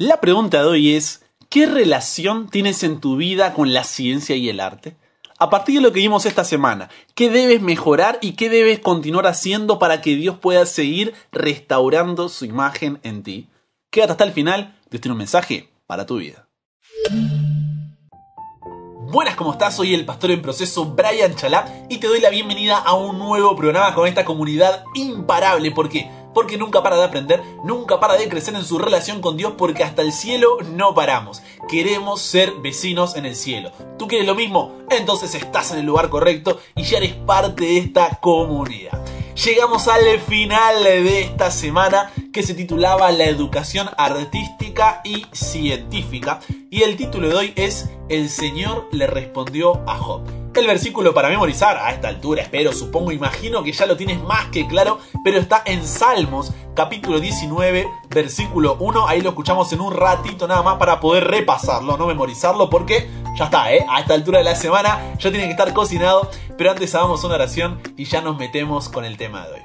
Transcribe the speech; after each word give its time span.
La 0.00 0.20
pregunta 0.20 0.60
de 0.60 0.68
hoy 0.68 0.94
es, 0.94 1.24
¿qué 1.48 1.66
relación 1.66 2.48
tienes 2.48 2.84
en 2.84 3.00
tu 3.00 3.16
vida 3.16 3.52
con 3.52 3.74
la 3.74 3.82
ciencia 3.82 4.36
y 4.36 4.48
el 4.48 4.60
arte? 4.60 4.94
A 5.40 5.50
partir 5.50 5.74
de 5.74 5.80
lo 5.80 5.92
que 5.92 5.98
vimos 5.98 6.24
esta 6.24 6.44
semana, 6.44 6.88
¿qué 7.16 7.30
debes 7.30 7.60
mejorar 7.62 8.20
y 8.22 8.34
qué 8.34 8.48
debes 8.48 8.78
continuar 8.78 9.26
haciendo 9.26 9.80
para 9.80 10.00
que 10.00 10.14
Dios 10.14 10.38
pueda 10.38 10.66
seguir 10.66 11.14
restaurando 11.32 12.28
su 12.28 12.44
imagen 12.44 13.00
en 13.02 13.24
ti? 13.24 13.48
Quédate 13.90 14.12
hasta 14.12 14.24
el 14.24 14.30
final, 14.30 14.76
Dios 14.88 15.00
tiene 15.00 15.14
un 15.14 15.18
mensaje 15.18 15.68
para 15.88 16.06
tu 16.06 16.18
vida. 16.18 16.46
Buenas, 19.10 19.34
¿cómo 19.34 19.50
estás? 19.50 19.74
Soy 19.74 19.94
el 19.94 20.06
pastor 20.06 20.30
en 20.30 20.42
proceso 20.42 20.94
Brian 20.94 21.34
Chalá 21.34 21.86
y 21.88 21.98
te 21.98 22.06
doy 22.06 22.20
la 22.20 22.30
bienvenida 22.30 22.76
a 22.76 22.94
un 22.94 23.18
nuevo 23.18 23.56
programa 23.56 23.96
con 23.96 24.06
esta 24.06 24.24
comunidad 24.24 24.84
imparable. 24.94 25.72
¿Por 25.72 25.88
qué? 25.88 26.08
Porque 26.38 26.56
nunca 26.56 26.84
para 26.84 26.96
de 26.96 27.02
aprender, 27.02 27.42
nunca 27.64 27.98
para 27.98 28.16
de 28.16 28.28
crecer 28.28 28.54
en 28.54 28.62
su 28.62 28.78
relación 28.78 29.20
con 29.20 29.36
Dios 29.36 29.54
porque 29.58 29.82
hasta 29.82 30.02
el 30.02 30.12
cielo 30.12 30.58
no 30.76 30.94
paramos. 30.94 31.42
Queremos 31.68 32.22
ser 32.22 32.52
vecinos 32.62 33.16
en 33.16 33.26
el 33.26 33.34
cielo. 33.34 33.72
¿Tú 33.98 34.06
quieres 34.06 34.24
lo 34.24 34.36
mismo? 34.36 34.76
Entonces 34.88 35.34
estás 35.34 35.72
en 35.72 35.80
el 35.80 35.86
lugar 35.86 36.10
correcto 36.10 36.60
y 36.76 36.84
ya 36.84 36.98
eres 36.98 37.14
parte 37.14 37.64
de 37.64 37.78
esta 37.78 38.20
comunidad. 38.20 39.04
Llegamos 39.34 39.88
al 39.88 40.20
final 40.20 40.84
de 40.84 41.22
esta 41.22 41.50
semana 41.50 42.12
que 42.32 42.44
se 42.44 42.54
titulaba 42.54 43.10
La 43.10 43.24
educación 43.24 43.90
artística 43.98 45.00
y 45.02 45.26
científica 45.32 46.38
y 46.70 46.82
el 46.82 46.96
título 46.96 47.30
de 47.30 47.34
hoy 47.34 47.52
es 47.56 47.90
El 48.08 48.30
Señor 48.30 48.86
le 48.92 49.08
respondió 49.08 49.82
a 49.88 49.98
Job. 49.98 50.47
El 50.58 50.66
versículo 50.66 51.14
para 51.14 51.28
memorizar 51.28 51.76
a 51.76 51.92
esta 51.92 52.08
altura, 52.08 52.42
espero, 52.42 52.72
supongo, 52.72 53.12
imagino 53.12 53.62
que 53.62 53.70
ya 53.70 53.86
lo 53.86 53.96
tienes 53.96 54.20
más 54.20 54.46
que 54.46 54.66
claro, 54.66 54.98
pero 55.22 55.38
está 55.38 55.62
en 55.64 55.86
Salmos, 55.86 56.52
capítulo 56.74 57.20
19, 57.20 57.86
versículo 58.10 58.76
1. 58.80 59.06
Ahí 59.06 59.20
lo 59.20 59.28
escuchamos 59.28 59.72
en 59.72 59.80
un 59.80 59.94
ratito 59.94 60.48
nada 60.48 60.62
más 60.62 60.76
para 60.76 60.98
poder 60.98 61.28
repasarlo, 61.28 61.96
no 61.96 62.08
memorizarlo, 62.08 62.68
porque 62.68 63.08
ya 63.38 63.44
está, 63.44 63.72
¿eh? 63.72 63.86
A 63.88 64.00
esta 64.00 64.14
altura 64.14 64.38
de 64.38 64.44
la 64.44 64.56
semana 64.56 65.14
ya 65.20 65.30
tiene 65.30 65.44
que 65.44 65.52
estar 65.52 65.72
cocinado, 65.72 66.28
pero 66.56 66.72
antes 66.72 66.92
hagamos 66.92 67.22
una 67.22 67.36
oración 67.36 67.80
y 67.96 68.06
ya 68.06 68.20
nos 68.20 68.36
metemos 68.36 68.88
con 68.88 69.04
el 69.04 69.16
tema 69.16 69.46
de 69.46 69.52
hoy. 69.54 69.62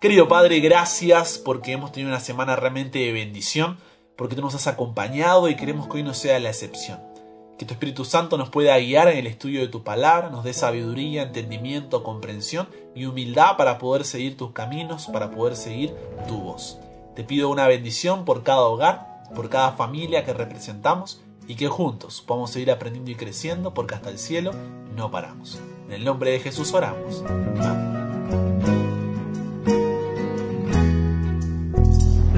Querido 0.00 0.26
Padre, 0.26 0.58
gracias 0.60 1.36
porque 1.36 1.72
hemos 1.72 1.92
tenido 1.92 2.08
una 2.08 2.20
semana 2.20 2.56
realmente 2.56 2.98
de 2.98 3.12
bendición, 3.12 3.78
porque 4.16 4.36
tú 4.36 4.40
nos 4.40 4.54
has 4.54 4.68
acompañado 4.68 5.50
y 5.50 5.56
queremos 5.56 5.86
que 5.86 5.98
hoy 5.98 6.02
no 6.02 6.14
sea 6.14 6.40
la 6.40 6.48
excepción. 6.48 7.13
Que 7.58 7.64
tu 7.64 7.74
Espíritu 7.74 8.04
Santo 8.04 8.36
nos 8.36 8.50
pueda 8.50 8.76
guiar 8.78 9.08
en 9.08 9.18
el 9.18 9.28
estudio 9.28 9.60
de 9.60 9.68
tu 9.68 9.84
palabra, 9.84 10.28
nos 10.28 10.42
dé 10.42 10.52
sabiduría, 10.52 11.22
entendimiento, 11.22 12.02
comprensión 12.02 12.68
y 12.96 13.04
humildad 13.04 13.56
para 13.56 13.78
poder 13.78 14.04
seguir 14.04 14.36
tus 14.36 14.50
caminos, 14.50 15.06
para 15.06 15.30
poder 15.30 15.54
seguir 15.54 15.94
tu 16.26 16.40
voz. 16.40 16.78
Te 17.14 17.22
pido 17.22 17.48
una 17.48 17.68
bendición 17.68 18.24
por 18.24 18.42
cada 18.42 18.62
hogar, 18.62 19.22
por 19.36 19.50
cada 19.50 19.72
familia 19.72 20.24
que 20.24 20.32
representamos 20.32 21.20
y 21.46 21.54
que 21.54 21.68
juntos 21.68 22.24
podamos 22.26 22.50
seguir 22.50 22.72
aprendiendo 22.72 23.12
y 23.12 23.14
creciendo 23.14 23.72
porque 23.72 23.94
hasta 23.94 24.10
el 24.10 24.18
cielo 24.18 24.50
no 24.96 25.12
paramos. 25.12 25.60
En 25.86 25.92
el 25.92 26.04
nombre 26.04 26.32
de 26.32 26.40
Jesús 26.40 26.74
oramos. 26.74 27.22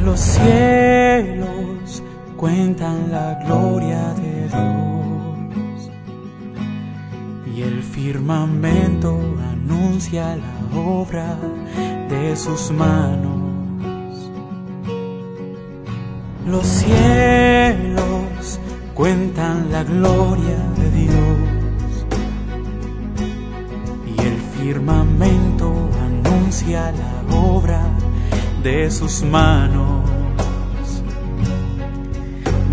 Los 0.05 0.20
cielos 0.20 2.03
cuentan 2.37 3.11
la 3.11 3.42
gloria 3.44 4.12
de 4.14 4.48
Dios 4.48 4.96
firmamento 7.97 9.19
anuncia 9.51 10.37
la 10.37 10.79
obra 10.79 11.39
de 12.11 12.37
sus 12.37 12.71
manos. 12.71 13.41
Los 16.47 16.67
cielos 16.67 18.61
cuentan 18.93 19.73
la 19.73 19.83
gloria 19.83 20.59
de 20.77 20.91
Dios 20.91 21.39
y 24.07 24.21
el 24.21 24.39
firmamento 24.59 25.89
anuncia 26.05 26.93
la 26.93 27.35
obra 27.35 27.83
de 28.62 28.91
sus 28.91 29.23
manos, 29.23 30.05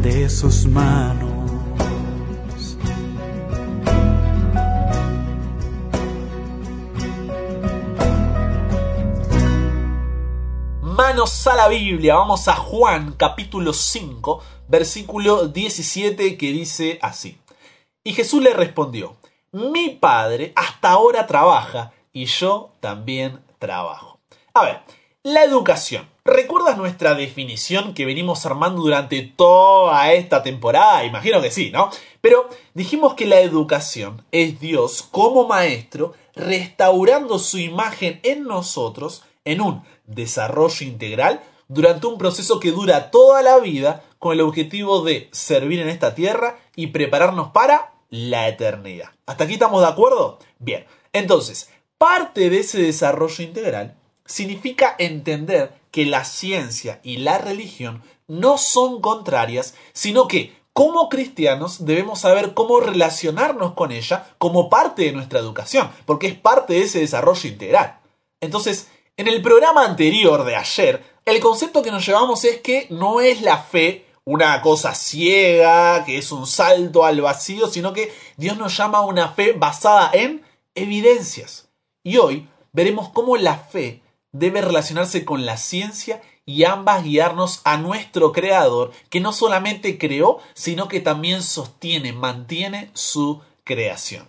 de 0.01 0.27
sus 0.27 0.67
manos. 0.67 1.22
A 11.13 11.55
la 11.55 11.67
Biblia, 11.67 12.15
vamos 12.15 12.47
a 12.47 12.55
Juan 12.55 13.13
capítulo 13.15 13.71
5, 13.71 14.41
versículo 14.67 15.47
17 15.47 16.37
que 16.37 16.51
dice 16.51 16.97
así. 17.03 17.37
Y 18.03 18.13
Jesús 18.13 18.41
le 18.41 18.51
respondió, 18.51 19.15
mi 19.51 19.89
padre 19.89 20.53
hasta 20.55 20.89
ahora 20.89 21.27
trabaja 21.27 21.93
y 22.11 22.25
yo 22.25 22.71
también 22.79 23.41
trabajo. 23.59 24.21
A 24.55 24.63
ver, 24.63 24.79
la 25.21 25.43
educación. 25.43 26.09
¿Recuerdas 26.25 26.77
nuestra 26.77 27.13
definición 27.13 27.93
que 27.93 28.07
venimos 28.07 28.43
armando 28.47 28.81
durante 28.81 29.21
toda 29.21 30.11
esta 30.13 30.41
temporada? 30.41 31.05
Imagino 31.05 31.43
que 31.43 31.51
sí, 31.51 31.69
¿no? 31.69 31.91
Pero 32.21 32.49
dijimos 32.73 33.13
que 33.13 33.27
la 33.27 33.39
educación 33.39 34.25
es 34.31 34.59
Dios 34.59 35.03
como 35.03 35.47
maestro 35.47 36.13
restaurando 36.33 37.37
su 37.37 37.59
imagen 37.59 38.19
en 38.23 38.45
nosotros 38.45 39.23
en 39.45 39.61
un 39.61 39.83
desarrollo 40.05 40.85
integral 40.85 41.41
durante 41.67 42.07
un 42.07 42.17
proceso 42.17 42.59
que 42.59 42.71
dura 42.71 43.11
toda 43.11 43.41
la 43.41 43.59
vida 43.59 44.03
con 44.19 44.33
el 44.33 44.41
objetivo 44.41 45.03
de 45.03 45.29
servir 45.31 45.79
en 45.79 45.89
esta 45.89 46.15
tierra 46.15 46.59
y 46.75 46.87
prepararnos 46.87 47.49
para 47.49 47.93
la 48.09 48.47
eternidad. 48.47 49.09
¿Hasta 49.25 49.45
aquí 49.45 49.53
estamos 49.53 49.81
de 49.81 49.87
acuerdo? 49.87 50.39
Bien, 50.59 50.85
entonces, 51.13 51.69
parte 51.97 52.49
de 52.49 52.59
ese 52.59 52.81
desarrollo 52.81 53.43
integral 53.43 53.95
significa 54.25 54.95
entender 54.97 55.73
que 55.91 56.05
la 56.05 56.23
ciencia 56.23 56.99
y 57.03 57.17
la 57.17 57.37
religión 57.37 58.03
no 58.27 58.57
son 58.57 59.01
contrarias, 59.01 59.75
sino 59.93 60.27
que 60.27 60.55
como 60.73 61.07
cristianos 61.07 61.85
debemos 61.85 62.19
saber 62.19 62.53
cómo 62.53 62.79
relacionarnos 62.79 63.73
con 63.73 63.91
ella 63.91 64.27
como 64.39 64.69
parte 64.69 65.03
de 65.03 65.11
nuestra 65.11 65.39
educación, 65.39 65.89
porque 66.05 66.27
es 66.27 66.35
parte 66.35 66.73
de 66.73 66.81
ese 66.81 66.99
desarrollo 66.99 67.47
integral. 67.47 67.99
Entonces, 68.41 68.89
en 69.17 69.27
el 69.27 69.41
programa 69.41 69.85
anterior 69.85 70.43
de 70.43 70.55
ayer, 70.55 71.03
el 71.25 71.39
concepto 71.39 71.83
que 71.83 71.91
nos 71.91 72.05
llevamos 72.05 72.43
es 72.45 72.61
que 72.61 72.87
no 72.89 73.21
es 73.21 73.41
la 73.41 73.57
fe 73.57 74.05
una 74.25 74.61
cosa 74.61 74.95
ciega, 74.95 76.03
que 76.05 76.17
es 76.17 76.31
un 76.31 76.47
salto 76.47 77.05
al 77.05 77.21
vacío, 77.21 77.67
sino 77.67 77.93
que 77.93 78.13
Dios 78.37 78.57
nos 78.57 78.75
llama 78.75 78.99
a 78.99 79.05
una 79.05 79.29
fe 79.29 79.53
basada 79.53 80.09
en 80.13 80.41
evidencias. 80.75 81.69
Y 82.03 82.17
hoy 82.17 82.47
veremos 82.71 83.09
cómo 83.09 83.37
la 83.37 83.57
fe 83.57 84.01
debe 84.31 84.61
relacionarse 84.61 85.25
con 85.25 85.45
la 85.45 85.57
ciencia 85.57 86.21
y 86.45 86.63
ambas 86.63 87.03
guiarnos 87.03 87.61
a 87.63 87.77
nuestro 87.77 88.31
Creador, 88.31 88.91
que 89.09 89.19
no 89.19 89.31
solamente 89.31 89.97
creó, 89.97 90.39
sino 90.53 90.87
que 90.87 90.99
también 90.99 91.43
sostiene, 91.43 92.13
mantiene 92.13 92.89
su 92.93 93.41
creación. 93.63 94.27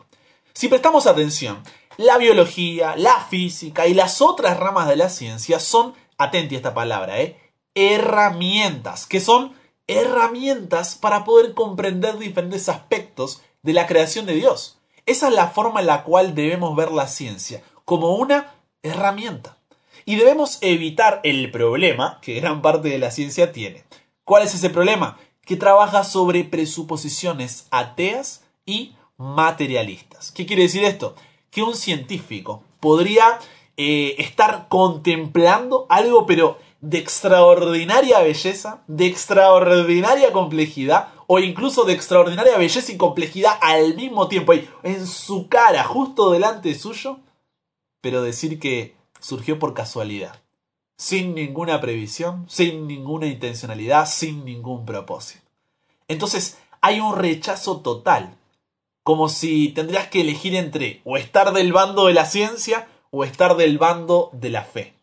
Si 0.53 0.69
prestamos 0.69 1.07
atención, 1.07 1.63
la 1.97 2.19
biología, 2.19 2.97
la 2.97 3.21
física 3.21 3.87
y 3.87 3.95
las 3.95 4.21
otras 4.21 4.59
ramas 4.59 4.89
de 4.89 4.97
la 4.97 5.09
ciencia 5.09 5.61
son, 5.61 5.95
atenti 6.19 6.55
a 6.55 6.59
esta 6.59 6.75
palabra, 6.75 7.21
¿eh? 7.21 7.39
herramientas, 7.75 9.07
que 9.07 9.21
son 9.21 9.53
herramientas 9.87 10.95
para 10.95 11.25
poder 11.25 11.55
comprender 11.55 12.19
diferentes 12.19 12.69
aspectos 12.69 13.43
de 13.63 13.73
la 13.73 13.87
creación 13.87 14.27
de 14.27 14.35
Dios. 14.35 14.79
Esa 15.07 15.29
es 15.29 15.35
la 15.35 15.49
forma 15.49 15.81
en 15.81 15.87
la 15.87 16.05
cual 16.05 16.35
debemos 16.35 16.75
ver 16.77 16.91
la 16.91 17.09
ciencia, 17.09 17.63
como 17.85 18.15
una 18.15 18.55
herramienta. 18.83 19.59
Y 20.07 20.17
debemos 20.17 20.59
evitar 20.61 21.21
el 21.25 21.51
problema 21.51 22.19
que 22.21 22.35
gran 22.41 22.63
parte 22.63 22.89
de 22.89 22.99
la 22.99 23.11
ciencia 23.11 23.53
tiene. 23.53 23.85
¿Cuál 24.25 24.43
es 24.43 24.55
ese 24.55 24.71
problema? 24.71 25.19
Que 25.45 25.57
trabaja 25.57 26.05
sobre 26.05 26.45
presuposiciones 26.45 27.67
ateas 27.71 28.45
y 28.65 28.95
materialistas. 29.17 30.33
¿Qué 30.33 30.47
quiere 30.47 30.63
decir 30.63 30.85
esto? 30.85 31.15
Que 31.55 31.63
un 31.63 31.77
científico 31.77 32.63
podría 32.81 33.39
eh, 33.77 34.17
estar 34.19 34.67
contemplando 34.69 35.87
algo 35.89 36.27
pero 36.27 36.59
de 36.81 36.99
extraordinaria 36.99 38.21
belleza, 38.21 38.83
de 38.87 39.07
extraordinaria 39.07 40.33
complejidad 40.33 41.09
o 41.27 41.39
incluso 41.39 41.85
de 41.85 41.95
extraordinaria 41.95 42.59
belleza 42.59 42.93
y 42.93 42.99
complejidad 42.99 43.55
al 43.63 43.95
mismo 43.95 44.29
tiempo, 44.29 44.53
ahí, 44.53 44.69
en 44.83 45.07
su 45.07 45.49
cara, 45.49 45.83
justo 45.85 46.31
delante 46.31 46.75
suyo, 46.75 47.21
pero 48.03 48.23
decir 48.23 48.61
que 48.61 48.95
surgió 49.19 49.59
por 49.59 49.73
casualidad, 49.73 50.43
sin 50.99 51.35
ninguna 51.35 51.81
previsión, 51.81 52.45
sin 52.49 52.87
ninguna 52.87 53.27
intencionalidad, 53.27 54.07
sin 54.07 54.45
ningún 54.45 54.85
propósito. 54.85 55.43
Entonces 56.07 56.59
hay 56.83 57.01
un 57.01 57.17
rechazo 57.17 57.79
total, 57.81 58.37
como 59.05 59.29
si 59.29 59.69
tendrías 59.69 60.09
que 60.09 60.23
elegir 60.23 60.57
entre 60.57 61.03
o 61.05 61.17
estar 61.17 61.53
del 61.53 61.73
bando 61.73 62.07
de 62.07 62.15
la 62.15 62.25
ciencia 62.25 62.89
o 63.11 63.23
estar 63.23 63.57
del 63.57 63.79
bando 63.79 64.31
de 64.33 64.51
la 64.51 64.65
fe. 64.65 64.95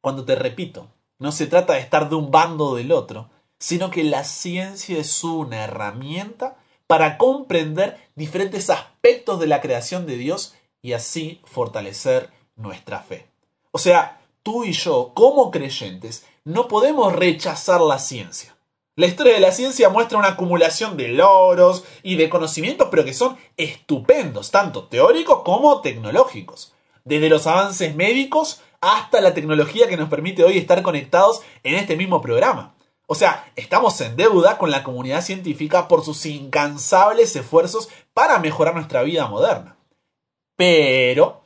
Cuando 0.00 0.24
te 0.24 0.36
repito, 0.36 0.88
no 1.18 1.32
se 1.32 1.46
trata 1.46 1.72
de 1.72 1.80
estar 1.80 2.08
de 2.08 2.14
un 2.14 2.30
bando 2.30 2.66
o 2.66 2.76
del 2.76 2.92
otro, 2.92 3.30
sino 3.58 3.90
que 3.90 4.04
la 4.04 4.24
ciencia 4.24 4.98
es 4.98 5.24
una 5.24 5.64
herramienta 5.64 6.58
para 6.86 7.18
comprender 7.18 7.98
diferentes 8.14 8.68
aspectos 8.68 9.40
de 9.40 9.46
la 9.46 9.60
creación 9.60 10.06
de 10.06 10.16
Dios 10.16 10.54
y 10.82 10.92
así 10.92 11.40
fortalecer 11.44 12.30
nuestra 12.56 13.00
fe. 13.00 13.26
O 13.72 13.78
sea, 13.78 14.20
tú 14.42 14.64
y 14.64 14.72
yo, 14.72 15.12
como 15.14 15.50
creyentes, 15.50 16.26
no 16.44 16.68
podemos 16.68 17.12
rechazar 17.14 17.80
la 17.80 17.98
ciencia. 17.98 18.56
La 19.00 19.06
historia 19.06 19.32
de 19.32 19.40
la 19.40 19.50
ciencia 19.50 19.88
muestra 19.88 20.18
una 20.18 20.28
acumulación 20.28 20.98
de 20.98 21.08
logros 21.08 21.84
y 22.02 22.16
de 22.16 22.28
conocimientos, 22.28 22.88
pero 22.90 23.02
que 23.02 23.14
son 23.14 23.38
estupendos, 23.56 24.50
tanto 24.50 24.88
teóricos 24.88 25.40
como 25.42 25.80
tecnológicos. 25.80 26.74
Desde 27.04 27.30
los 27.30 27.46
avances 27.46 27.96
médicos 27.96 28.60
hasta 28.82 29.22
la 29.22 29.32
tecnología 29.32 29.88
que 29.88 29.96
nos 29.96 30.10
permite 30.10 30.44
hoy 30.44 30.58
estar 30.58 30.82
conectados 30.82 31.40
en 31.62 31.76
este 31.76 31.96
mismo 31.96 32.20
programa. 32.20 32.74
O 33.06 33.14
sea, 33.14 33.50
estamos 33.56 33.98
en 34.02 34.16
deuda 34.16 34.58
con 34.58 34.70
la 34.70 34.82
comunidad 34.82 35.22
científica 35.22 35.88
por 35.88 36.04
sus 36.04 36.26
incansables 36.26 37.34
esfuerzos 37.34 37.88
para 38.12 38.38
mejorar 38.38 38.74
nuestra 38.74 39.02
vida 39.02 39.26
moderna. 39.28 39.78
Pero 40.56 41.40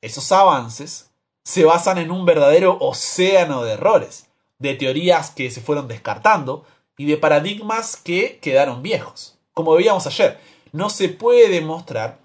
esos 0.00 0.30
avances 0.30 1.10
se 1.42 1.64
basan 1.64 1.98
en 1.98 2.12
un 2.12 2.24
verdadero 2.24 2.78
océano 2.78 3.64
de 3.64 3.72
errores, 3.72 4.28
de 4.60 4.74
teorías 4.74 5.32
que 5.32 5.50
se 5.50 5.60
fueron 5.60 5.88
descartando 5.88 6.64
y 6.96 7.06
de 7.06 7.16
paradigmas 7.16 7.96
que 7.96 8.38
quedaron 8.40 8.82
viejos. 8.82 9.36
Como 9.52 9.74
veíamos 9.74 10.06
ayer, 10.06 10.38
no 10.72 10.90
se 10.90 11.08
puede 11.08 11.48
demostrar 11.48 12.18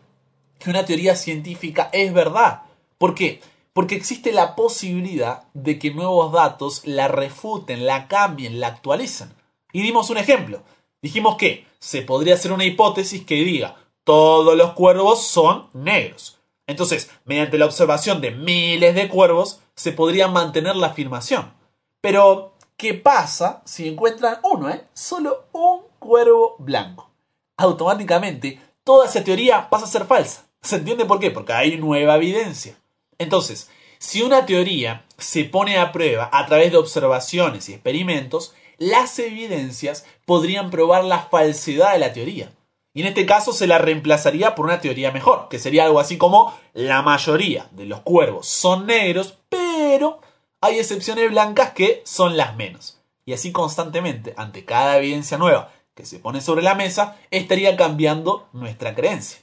que 0.60 0.70
una 0.70 0.86
teoría 0.86 1.16
científica 1.16 1.90
es 1.94 2.14
verdad. 2.14 2.64
¿Por 2.98 3.16
qué? 3.16 3.42
Porque 3.74 3.96
existe 3.96 4.32
la 4.32 4.56
posibilidad 4.56 5.44
de 5.54 5.80
que 5.80 5.92
nuevos 5.92 6.32
datos 6.32 6.82
la 6.86 7.08
refuten, 7.08 7.86
la 7.86 8.08
cambien, 8.08 8.60
la 8.60 8.68
actualicen. 8.68 9.30
Y 9.72 9.82
dimos 9.82 10.10
un 10.10 10.18
ejemplo. 10.18 10.64
Dijimos 11.02 11.38
que 11.38 11.66
se 11.80 12.02
podría 12.02 12.34
hacer 12.34 12.52
una 12.52 12.66
hipótesis 12.66 13.24
que 13.26 13.36
diga 13.36 13.76
todos 14.10 14.58
los 14.58 14.72
cuervos 14.74 15.24
son 15.24 15.68
negros. 15.74 16.40
Entonces, 16.66 17.12
mediante 17.26 17.60
la 17.60 17.66
observación 17.66 18.22
de 18.22 18.32
miles 18.32 18.96
de 18.96 19.08
cuervos, 19.08 19.60
se 19.76 19.92
podría 19.92 20.28
mantener 20.28 20.76
la 20.76 20.88
afirmación. 20.88 21.54
Pero, 22.02 22.49
¿qué 22.80 22.94
pasa 22.94 23.62
si 23.66 23.88
encuentran 23.88 24.40
uno, 24.42 24.70
eh? 24.70 24.86
Solo 24.94 25.48
un 25.52 25.82
cuervo 26.00 26.56
blanco. 26.58 27.12
Automáticamente, 27.58 28.60
toda 28.86 29.06
esa 29.06 29.24
teoría 29.24 29.70
pasa 29.70 29.86
a 29.86 29.90
ser 29.90 30.06
falsa. 30.06 30.46
¿Se 30.62 30.78
entiende 30.78 31.06
por 31.06 31.20
qué? 31.20 31.30
Porque 31.30 31.54
hay 31.54 31.78
nueva 31.78 32.16
evidencia. 32.16 32.80
Entonces, 33.18 33.70
si 33.98 34.22
una 34.22 34.46
teoría 34.46 35.06
se 35.18 35.44
pone 35.44 35.78
a 35.78 35.92
prueba 35.92 36.30
a 36.32 36.46
través 36.46 36.72
de 36.72 36.78
observaciones 36.78 37.68
y 37.68 37.74
experimentos, 37.74 38.54
las 38.78 39.20
evidencias 39.20 40.06
podrían 40.26 40.70
probar 40.70 41.04
la 41.04 41.20
falsedad 41.20 41.92
de 41.92 42.00
la 42.00 42.14
teoría. 42.14 42.54
Y 42.94 43.02
en 43.02 43.08
este 43.08 43.26
caso 43.26 43.52
se 43.52 43.68
la 43.68 43.78
reemplazaría 43.78 44.56
por 44.56 44.66
una 44.66 44.80
teoría 44.80 45.12
mejor, 45.12 45.50
que 45.50 45.60
sería 45.60 45.84
algo 45.84 46.00
así 46.00 46.18
como 46.18 46.58
la 46.74 47.02
mayoría 47.02 47.68
de 47.72 47.86
los 47.86 48.00
cuervos 48.02 48.48
son 48.48 48.86
negros, 48.86 49.38
pero 49.50 50.22
hay 50.62 50.80
excepciones 50.80 51.30
blancas 51.30 51.72
que 51.72 52.02
son 52.06 52.38
las 52.38 52.56
menos. 52.56 53.00
Y 53.26 53.34
así 53.34 53.52
constantemente, 53.52 54.34
ante 54.38 54.66
cada 54.66 54.98
evidencia 54.98 55.38
nueva 55.38 55.72
que 55.96 56.06
se 56.06 56.20
pone 56.20 56.42
sobre 56.42 56.62
la 56.62 56.76
mesa, 56.76 57.18
estaría 57.32 57.76
cambiando 57.76 58.48
nuestra 58.54 58.96
creencia. 58.96 59.40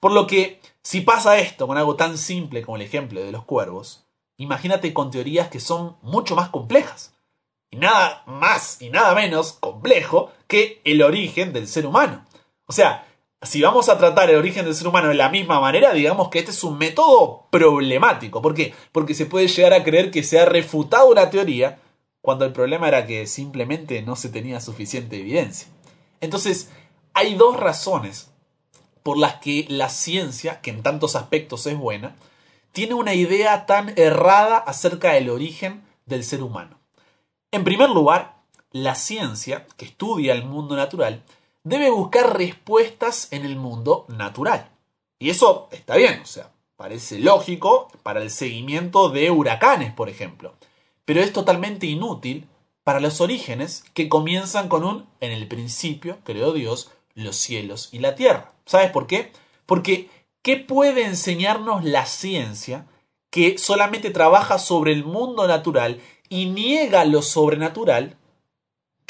Por 0.00 0.12
lo 0.12 0.26
que, 0.26 0.60
si 0.82 1.02
pasa 1.02 1.38
esto 1.38 1.66
con 1.66 1.76
algo 1.76 1.96
tan 1.96 2.16
simple 2.16 2.62
como 2.62 2.76
el 2.76 2.82
ejemplo 2.82 3.20
de 3.20 3.32
los 3.32 3.44
cuervos, 3.44 4.06
imagínate 4.38 4.94
con 4.94 5.10
teorías 5.10 5.48
que 5.48 5.60
son 5.60 5.96
mucho 6.02 6.34
más 6.34 6.48
complejas. 6.48 7.12
Y 7.70 7.76
nada 7.76 8.22
más 8.26 8.80
y 8.80 8.90
nada 8.90 9.14
menos 9.14 9.52
complejo 9.52 10.32
que 10.48 10.80
el 10.84 11.02
origen 11.02 11.52
del 11.52 11.68
ser 11.68 11.86
humano. 11.86 12.24
O 12.66 12.72
sea, 12.72 13.06
si 13.42 13.62
vamos 13.62 13.88
a 13.88 13.96
tratar 13.96 14.28
el 14.28 14.36
origen 14.36 14.66
del 14.66 14.74
ser 14.74 14.86
humano 14.86 15.08
de 15.08 15.14
la 15.14 15.30
misma 15.30 15.60
manera, 15.60 15.92
digamos 15.92 16.28
que 16.28 16.40
este 16.40 16.50
es 16.50 16.62
un 16.62 16.76
método 16.76 17.46
problemático. 17.50 18.42
¿Por 18.42 18.54
qué? 18.54 18.74
Porque 18.92 19.14
se 19.14 19.26
puede 19.26 19.48
llegar 19.48 19.72
a 19.72 19.82
creer 19.82 20.10
que 20.10 20.22
se 20.22 20.38
ha 20.38 20.44
refutado 20.44 21.08
una 21.08 21.30
teoría 21.30 21.78
cuando 22.20 22.44
el 22.44 22.52
problema 22.52 22.88
era 22.88 23.06
que 23.06 23.26
simplemente 23.26 24.02
no 24.02 24.14
se 24.14 24.28
tenía 24.28 24.60
suficiente 24.60 25.18
evidencia. 25.18 25.68
Entonces, 26.20 26.70
hay 27.14 27.34
dos 27.34 27.56
razones 27.56 28.30
por 29.02 29.16
las 29.16 29.36
que 29.36 29.64
la 29.68 29.88
ciencia, 29.88 30.60
que 30.60 30.70
en 30.70 30.82
tantos 30.82 31.16
aspectos 31.16 31.66
es 31.66 31.78
buena, 31.78 32.16
tiene 32.72 32.92
una 32.92 33.14
idea 33.14 33.64
tan 33.64 33.94
errada 33.96 34.58
acerca 34.58 35.12
del 35.12 35.30
origen 35.30 35.82
del 36.04 36.24
ser 36.24 36.42
humano. 36.42 36.78
En 37.50 37.64
primer 37.64 37.88
lugar, 37.88 38.36
la 38.70 38.94
ciencia, 38.94 39.66
que 39.78 39.86
estudia 39.86 40.34
el 40.34 40.44
mundo 40.44 40.76
natural, 40.76 41.22
debe 41.62 41.90
buscar 41.90 42.36
respuestas 42.36 43.28
en 43.32 43.44
el 43.44 43.56
mundo 43.56 44.06
natural. 44.08 44.70
Y 45.18 45.30
eso 45.30 45.68
está 45.72 45.96
bien, 45.96 46.20
o 46.22 46.26
sea, 46.26 46.50
parece 46.76 47.18
lógico 47.18 47.88
para 48.02 48.22
el 48.22 48.30
seguimiento 48.30 49.10
de 49.10 49.30
huracanes, 49.30 49.92
por 49.92 50.08
ejemplo. 50.08 50.54
Pero 51.04 51.20
es 51.20 51.32
totalmente 51.32 51.86
inútil 51.86 52.48
para 52.84 53.00
los 53.00 53.20
orígenes 53.20 53.84
que 53.94 54.08
comienzan 54.08 54.68
con 54.68 54.84
un 54.84 55.06
en 55.20 55.32
el 55.32 55.46
principio, 55.46 56.18
creó 56.24 56.52
Dios, 56.52 56.90
los 57.14 57.36
cielos 57.36 57.90
y 57.92 57.98
la 57.98 58.14
tierra. 58.14 58.52
¿Sabes 58.64 58.90
por 58.90 59.06
qué? 59.06 59.32
Porque 59.66 60.08
¿qué 60.42 60.56
puede 60.56 61.04
enseñarnos 61.04 61.84
la 61.84 62.06
ciencia 62.06 62.86
que 63.30 63.58
solamente 63.58 64.10
trabaja 64.10 64.58
sobre 64.58 64.92
el 64.92 65.04
mundo 65.04 65.46
natural 65.46 66.00
y 66.28 66.46
niega 66.46 67.04
lo 67.04 67.22
sobrenatural? 67.22 68.16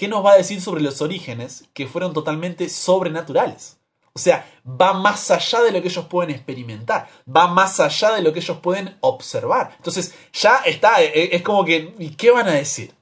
¿Qué 0.00 0.08
nos 0.08 0.25
va 0.25 0.32
a 0.32 0.38
decir 0.38 0.62
sobre 0.62 0.81
los 0.81 1.02
orígenes 1.02 1.67
que 1.75 1.87
fueron 1.87 2.14
totalmente 2.14 2.70
sobrenaturales? 2.70 3.76
O 4.14 4.19
sea, 4.19 4.50
va 4.64 4.94
más 4.94 5.31
allá 5.31 5.61
de 5.61 5.73
lo 5.73 5.82
que 5.82 5.88
ellos 5.88 6.06
pueden 6.06 6.35
experimentar, 6.35 7.06
va 7.29 7.49
más 7.49 7.81
allá 7.81 8.12
de 8.12 8.23
lo 8.23 8.32
que 8.32 8.38
ellos 8.38 8.56
pueden 8.62 8.97
observar. 9.00 9.75
Entonces, 9.76 10.14
ya 10.32 10.61
está, 10.64 11.02
e, 11.02 11.08
e, 11.08 11.37
es 11.37 11.43
como 11.43 11.67
que, 11.67 11.94
¿y 11.99 12.17
qué 12.17 12.31
van 12.31 12.49
a 12.49 12.52
decir? 12.52 12.94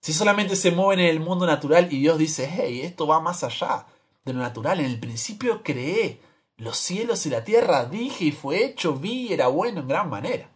Si 0.00 0.12
solamente 0.12 0.54
se 0.54 0.70
mueven 0.70 1.00
en 1.00 1.10
el 1.10 1.18
mundo 1.18 1.44
natural 1.44 1.88
y 1.92 1.98
Dios 1.98 2.18
dice, 2.18 2.48
hey, 2.48 2.82
esto 2.84 3.08
va 3.08 3.18
más 3.18 3.42
allá 3.42 3.86
de 4.24 4.32
lo 4.32 4.38
natural. 4.38 4.78
En 4.78 4.86
el 4.86 5.00
principio 5.00 5.64
creé 5.64 6.20
los 6.56 6.76
cielos 6.76 7.26
y 7.26 7.30
la 7.30 7.42
tierra, 7.42 7.86
dije 7.86 8.26
y 8.26 8.30
fue 8.30 8.64
hecho, 8.64 8.94
vi 8.94 9.26
y 9.26 9.32
era 9.32 9.48
bueno 9.48 9.80
en 9.80 9.88
gran 9.88 10.08
manera. 10.08 10.48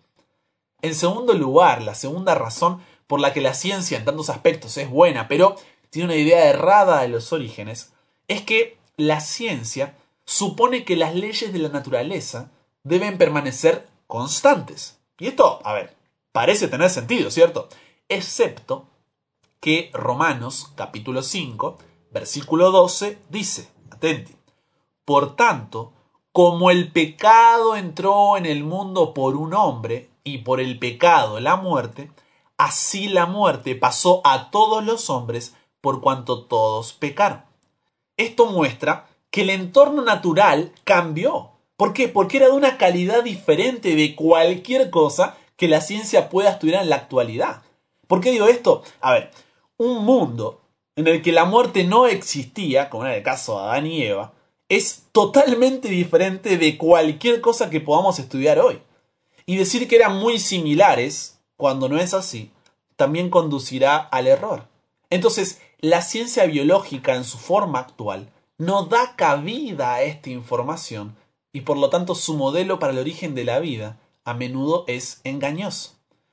En 0.80 0.94
segundo 0.94 1.34
lugar, 1.34 1.82
la 1.82 1.96
segunda 1.96 2.36
razón 2.36 2.80
por 3.08 3.18
la 3.18 3.32
que 3.32 3.40
la 3.40 3.54
ciencia 3.54 3.98
en 3.98 4.04
tantos 4.04 4.30
aspectos 4.30 4.76
es 4.76 4.88
buena, 4.88 5.26
pero 5.26 5.56
tiene 5.90 6.06
una 6.06 6.16
idea 6.16 6.46
errada 6.46 7.02
de 7.02 7.08
los 7.08 7.32
orígenes, 7.32 7.92
es 8.26 8.42
que 8.42 8.78
la 8.96 9.20
ciencia 9.20 9.96
supone 10.24 10.84
que 10.84 10.96
las 10.96 11.14
leyes 11.14 11.52
de 11.52 11.58
la 11.58 11.68
naturaleza 11.68 12.50
deben 12.82 13.18
permanecer 13.18 13.88
constantes. 14.06 15.00
Y 15.18 15.28
esto, 15.28 15.60
a 15.64 15.72
ver, 15.72 15.96
parece 16.32 16.68
tener 16.68 16.90
sentido, 16.90 17.30
¿cierto? 17.30 17.68
Excepto 18.08 18.88
que 19.60 19.90
Romanos 19.92 20.72
capítulo 20.76 21.22
5 21.22 21.78
versículo 22.10 22.70
12 22.70 23.18
dice, 23.28 23.70
atenti, 23.90 24.34
por 25.04 25.36
tanto, 25.36 25.92
como 26.32 26.70
el 26.70 26.92
pecado 26.92 27.76
entró 27.76 28.36
en 28.36 28.46
el 28.46 28.64
mundo 28.64 29.14
por 29.14 29.36
un 29.36 29.54
hombre 29.54 30.10
y 30.24 30.38
por 30.38 30.60
el 30.60 30.78
pecado 30.78 31.40
la 31.40 31.56
muerte, 31.56 32.10
así 32.56 33.08
la 33.08 33.26
muerte 33.26 33.74
pasó 33.74 34.20
a 34.24 34.50
todos 34.50 34.84
los 34.84 35.10
hombres 35.10 35.54
por 35.88 36.02
cuanto 36.02 36.42
todos 36.42 36.92
pecaron. 36.92 37.44
Esto 38.18 38.44
muestra 38.44 39.08
que 39.30 39.40
el 39.40 39.48
entorno 39.48 40.02
natural 40.02 40.70
cambió. 40.84 41.52
¿Por 41.78 41.94
qué? 41.94 42.08
Porque 42.08 42.36
era 42.36 42.48
de 42.48 42.52
una 42.52 42.76
calidad 42.76 43.24
diferente 43.24 43.96
de 43.96 44.14
cualquier 44.14 44.90
cosa 44.90 45.38
que 45.56 45.66
la 45.66 45.80
ciencia 45.80 46.28
pueda 46.28 46.50
estudiar 46.50 46.82
en 46.82 46.90
la 46.90 46.96
actualidad. 46.96 47.62
¿Por 48.06 48.20
qué 48.20 48.32
digo 48.32 48.48
esto? 48.48 48.82
A 49.00 49.12
ver, 49.12 49.30
un 49.78 50.04
mundo 50.04 50.60
en 50.94 51.06
el 51.06 51.22
que 51.22 51.32
la 51.32 51.46
muerte 51.46 51.84
no 51.84 52.06
existía, 52.06 52.90
como 52.90 53.06
era 53.06 53.16
el 53.16 53.22
caso 53.22 53.58
de 53.58 53.64
Adán 53.64 53.86
y 53.86 54.02
Eva, 54.02 54.34
es 54.68 55.04
totalmente 55.12 55.88
diferente 55.88 56.58
de 56.58 56.76
cualquier 56.76 57.40
cosa 57.40 57.70
que 57.70 57.80
podamos 57.80 58.18
estudiar 58.18 58.58
hoy. 58.58 58.78
Y 59.46 59.56
decir 59.56 59.88
que 59.88 59.96
eran 59.96 60.18
muy 60.18 60.38
similares, 60.38 61.38
cuando 61.56 61.88
no 61.88 61.96
es 61.96 62.12
así, 62.12 62.50
también 62.96 63.30
conducirá 63.30 63.96
al 63.96 64.26
error. 64.26 64.68
Entonces, 65.10 65.60
la 65.80 66.02
ciencia 66.02 66.44
biológica 66.46 67.14
en 67.14 67.22
su 67.22 67.38
forma 67.38 67.78
actual 67.78 68.30
no 68.56 68.86
da 68.86 69.14
cabida 69.14 69.94
a 69.94 70.02
esta 70.02 70.28
información 70.28 71.16
y 71.52 71.60
por 71.60 71.76
lo 71.76 71.88
tanto 71.88 72.16
su 72.16 72.34
modelo 72.34 72.80
para 72.80 72.92
el 72.92 72.98
origen 72.98 73.36
de 73.36 73.44
la 73.44 73.60
vida 73.60 74.00
a 74.24 74.34
menudo 74.34 74.84
es 74.88 75.20
engañoso. 75.22 75.92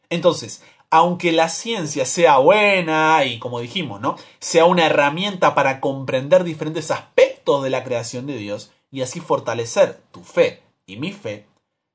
Entonces, 0.10 0.64
aunque 0.90 1.32
la 1.32 1.50
ciencia 1.50 2.06
sea 2.06 2.38
buena 2.38 3.24
y, 3.26 3.38
como 3.38 3.60
dijimos, 3.60 4.02
¿no? 4.02 4.16
sea 4.40 4.66
una 4.66 4.88
herramienta 4.88 5.54
para 5.54 5.80
comprender 5.80 6.44
diferentes 6.44 6.90
aspectos 6.90 7.64
de 7.64 7.70
la 7.70 7.84
creación 7.84 8.26
de 8.26 8.38
Dios 8.38 8.72
y 8.90 9.02
así 9.02 9.20
fortalecer 9.20 10.02
tu 10.12 10.24
fe 10.24 10.64
y 10.88 10.98
mi 10.98 11.12
fe, 11.12 11.46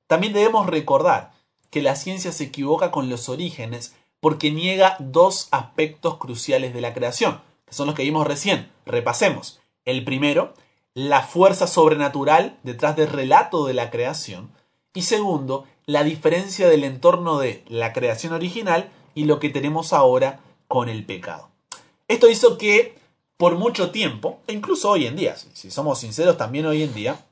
también 0.07 0.33
debemos 0.33 0.67
recordar 0.67 1.33
que 1.71 1.83
la 1.83 1.97
ciencia 1.97 2.31
se 2.31 2.45
equivoca 2.45 2.93
con 2.93 3.11
los 3.11 3.29
orígenes 3.29 3.95
porque 4.21 4.51
niega 4.51 4.97
dos 4.99 5.49
aspectos 5.51 6.19
cruciales 6.19 6.75
de 6.75 6.81
la 6.81 6.95
creación, 6.95 7.41
que 7.67 7.75
son 7.75 7.87
los 7.87 7.95
que 7.95 8.03
vimos 8.03 8.27
recién. 8.27 8.71
Repasemos. 8.87 9.61
El 9.85 10.05
primero, 10.05 10.55
la 10.95 11.23
fuerza 11.23 11.67
sobrenatural 11.67 12.59
detrás 12.63 12.97
del 12.97 13.09
relato 13.09 13.67
de 13.67 13.75
la 13.75 13.91
creación. 13.91 14.51
Y 14.93 15.03
segundo, 15.03 15.67
la 15.87 16.05
diferencia 16.05 16.69
del 16.69 16.85
entorno 16.85 17.39
de 17.39 17.65
la 17.69 17.93
creación 17.93 18.33
original 18.33 18.91
y 19.15 19.25
lo 19.25 19.41
que 19.41 19.49
tenemos 19.49 19.93
ahora 19.93 20.41
con 20.69 20.89
el 20.89 21.05
pecado. 21.05 21.49
Esto 22.09 22.29
hizo 22.29 22.59
que 22.59 22.99
por 23.37 23.57
mucho 23.57 23.91
tiempo, 23.91 24.41
e 24.47 24.53
incluso 24.53 24.91
hoy 24.91 25.07
en 25.07 25.17
día, 25.17 25.35
si 25.37 25.71
somos 25.71 26.01
sinceros 26.01 26.37
también 26.37 26.67
hoy 26.67 26.83
en 26.83 26.93
día, 26.93 27.25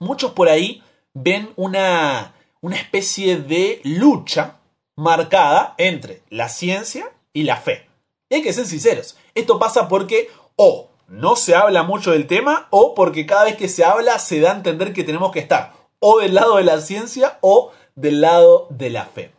muchos 0.00 0.32
por 0.32 0.48
ahí 0.48 0.82
ven 1.14 1.50
una, 1.54 2.34
una 2.60 2.76
especie 2.76 3.36
de 3.36 3.80
lucha 3.84 4.55
marcada 4.96 5.74
entre 5.78 6.22
la 6.30 6.48
ciencia 6.48 7.12
y 7.32 7.44
la 7.44 7.56
fe. 7.56 7.88
Y 8.28 8.36
hay 8.36 8.42
que 8.42 8.52
ser 8.52 8.66
sinceros, 8.66 9.16
esto 9.34 9.58
pasa 9.58 9.88
porque 9.88 10.30
o 10.56 10.88
no 11.08 11.36
se 11.36 11.54
habla 11.54 11.84
mucho 11.84 12.10
del 12.10 12.26
tema 12.26 12.66
o 12.70 12.94
porque 12.94 13.26
cada 13.26 13.44
vez 13.44 13.56
que 13.56 13.68
se 13.68 13.84
habla 13.84 14.18
se 14.18 14.40
da 14.40 14.52
a 14.52 14.56
entender 14.56 14.92
que 14.92 15.04
tenemos 15.04 15.30
que 15.30 15.38
estar 15.38 15.74
o 16.00 16.18
del 16.18 16.34
lado 16.34 16.56
de 16.56 16.64
la 16.64 16.80
ciencia 16.80 17.38
o 17.42 17.72
del 17.94 18.20
lado 18.20 18.66
de 18.70 18.90
la 18.90 19.04
fe. 19.06 19.32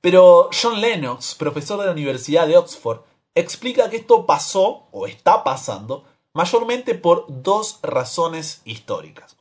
Pero 0.00 0.50
John 0.60 0.80
Lennox, 0.80 1.34
profesor 1.36 1.78
de 1.78 1.86
la 1.86 1.92
Universidad 1.92 2.46
de 2.46 2.56
Oxford, 2.56 3.02
explica 3.34 3.88
que 3.88 3.98
esto 3.98 4.26
pasó 4.26 4.88
o 4.90 5.06
está 5.06 5.44
pasando 5.44 6.04
mayormente 6.34 6.94
por 6.94 7.26
dos 7.28 7.78
razones 7.82 8.62
históricas. 8.64 9.36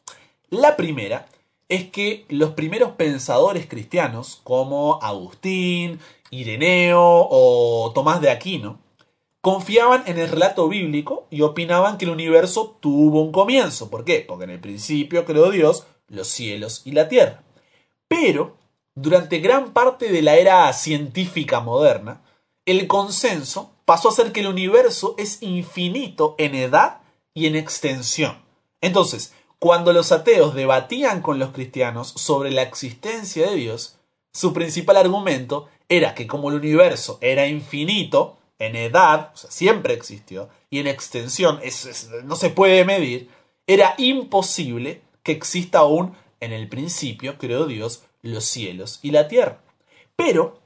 La 0.50 0.75
primera 0.75 1.25
es 1.72 1.90
que 1.90 2.25
los 2.28 2.51
primeros 2.51 2.92
pensadores 2.92 3.66
cristianos 3.66 4.42
como 4.44 5.00
Agustín, 5.01 6.01
Ireneo 6.30 7.01
o 7.01 7.94
Tomás 7.96 8.20
de 8.20 8.30
Aquino 8.30 8.78
confiaban 9.40 10.04
en 10.06 10.20
el 10.20 10.28
relato 10.28 10.68
bíblico 10.68 11.28
y 11.30 11.44
opinaban 11.44 11.98
que 11.98 12.04
el 12.04 12.12
universo 12.12 12.75
tuvo 12.82 13.22
un 13.22 13.32
comienzo. 13.32 13.90
¿Por 13.90 14.04
qué? 14.04 14.25
Porque 14.28 14.44
en 14.44 14.50
el 14.50 14.60
principio 14.60 15.24
creó 15.24 15.50
Dios 15.50 15.86
los 16.10 16.28
cielos 16.28 16.82
y 16.84 16.92
la 16.92 17.08
tierra. 17.08 17.42
Pero, 18.10 18.58
durante 18.94 19.40
gran 19.40 19.72
parte 19.72 20.12
de 20.12 20.22
la 20.22 20.36
era 20.36 20.74
científica 20.74 21.62
moderna, 21.62 22.22
el 22.66 22.86
consenso 22.88 23.72
pasó 23.86 24.10
a 24.10 24.12
ser 24.13 24.34
que 24.34 24.42
el 24.42 24.48
universo 24.48 25.16
es 25.18 25.42
infinito 25.42 26.36
en 26.38 26.54
edad 26.54 27.00
y 27.34 27.46
en 27.46 27.56
extensión. 27.56 28.42
Entonces, 28.82 29.34
cuando 29.62 29.94
los 29.94 30.12
ateos 30.12 30.56
debatían 30.56 31.22
con 31.22 31.38
los 31.38 31.51
cristianos 31.51 32.15
sobre 32.18 32.50
la 32.50 32.63
existencia 32.63 33.48
de 33.48 33.56
Dios, 33.58 33.96
su 34.34 34.53
principal 34.53 34.98
argumento 34.98 35.70
era 35.88 36.15
que 36.15 36.25
como 36.25 36.50
el 36.50 36.56
universo 36.56 37.20
era 37.22 37.46
infinito, 37.46 38.39
en 38.58 38.75
edad, 38.75 39.30
o 39.36 39.38
sea, 39.38 39.51
siempre 39.51 39.94
existió, 39.94 40.50
y 40.72 40.80
en 40.80 40.88
extensión 40.88 41.60
no 42.24 42.36
se 42.36 42.50
puede 42.50 42.86
medir, 42.86 43.30
era 43.68 43.94
imposible 44.00 45.03
que 45.22 45.34
exista 45.34 45.80
aún 45.80 46.15
en 46.39 46.53
el 46.53 46.68
principio, 46.68 47.38
creó 47.38 47.68
Dios, 47.68 48.03
los 48.24 48.46
cielos 48.46 48.98
y 49.03 49.12
la 49.12 49.27
tierra. 49.27 49.62
Pero, 50.15 50.60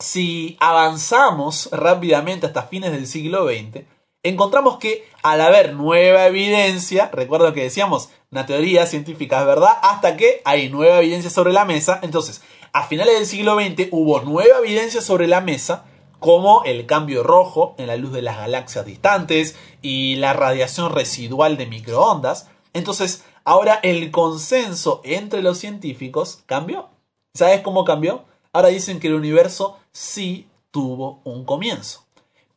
si 0.00 0.56
avanzamos 0.58 1.68
rápidamente 1.70 2.46
hasta 2.46 2.64
fines 2.64 2.90
del 2.90 3.06
siglo 3.06 3.46
XX, 3.46 3.84
encontramos 4.24 4.78
que 4.78 5.06
al 5.22 5.40
haber 5.40 5.74
nueva 5.74 6.26
evidencia, 6.26 7.10
recuerdo 7.12 7.52
que 7.52 7.62
decíamos, 7.62 8.10
una 8.34 8.46
teoría 8.46 8.84
científica 8.84 9.38
es 9.38 9.46
verdad, 9.46 9.78
hasta 9.80 10.16
que 10.16 10.42
hay 10.44 10.68
nueva 10.68 10.98
evidencia 10.98 11.30
sobre 11.30 11.52
la 11.52 11.64
mesa, 11.64 12.00
entonces, 12.02 12.42
a 12.72 12.82
finales 12.82 13.14
del 13.14 13.26
siglo 13.26 13.54
XX 13.54 13.90
hubo 13.92 14.22
nueva 14.22 14.58
evidencia 14.58 15.00
sobre 15.00 15.28
la 15.28 15.40
mesa, 15.40 15.84
como 16.18 16.64
el 16.64 16.84
cambio 16.84 17.22
rojo 17.22 17.76
en 17.78 17.86
la 17.86 17.94
luz 17.94 18.12
de 18.12 18.22
las 18.22 18.38
galaxias 18.38 18.84
distantes 18.84 19.56
y 19.82 20.16
la 20.16 20.32
radiación 20.32 20.90
residual 20.92 21.56
de 21.56 21.66
microondas. 21.66 22.48
Entonces, 22.72 23.24
ahora 23.44 23.78
el 23.84 24.10
consenso 24.10 25.00
entre 25.04 25.40
los 25.40 25.58
científicos 25.58 26.40
cambió. 26.46 26.88
¿Sabes 27.34 27.60
cómo 27.60 27.84
cambió? 27.84 28.24
Ahora 28.52 28.68
dicen 28.68 28.98
que 28.98 29.06
el 29.06 29.14
universo 29.14 29.78
sí 29.92 30.48
tuvo 30.72 31.20
un 31.22 31.44
comienzo. 31.44 32.04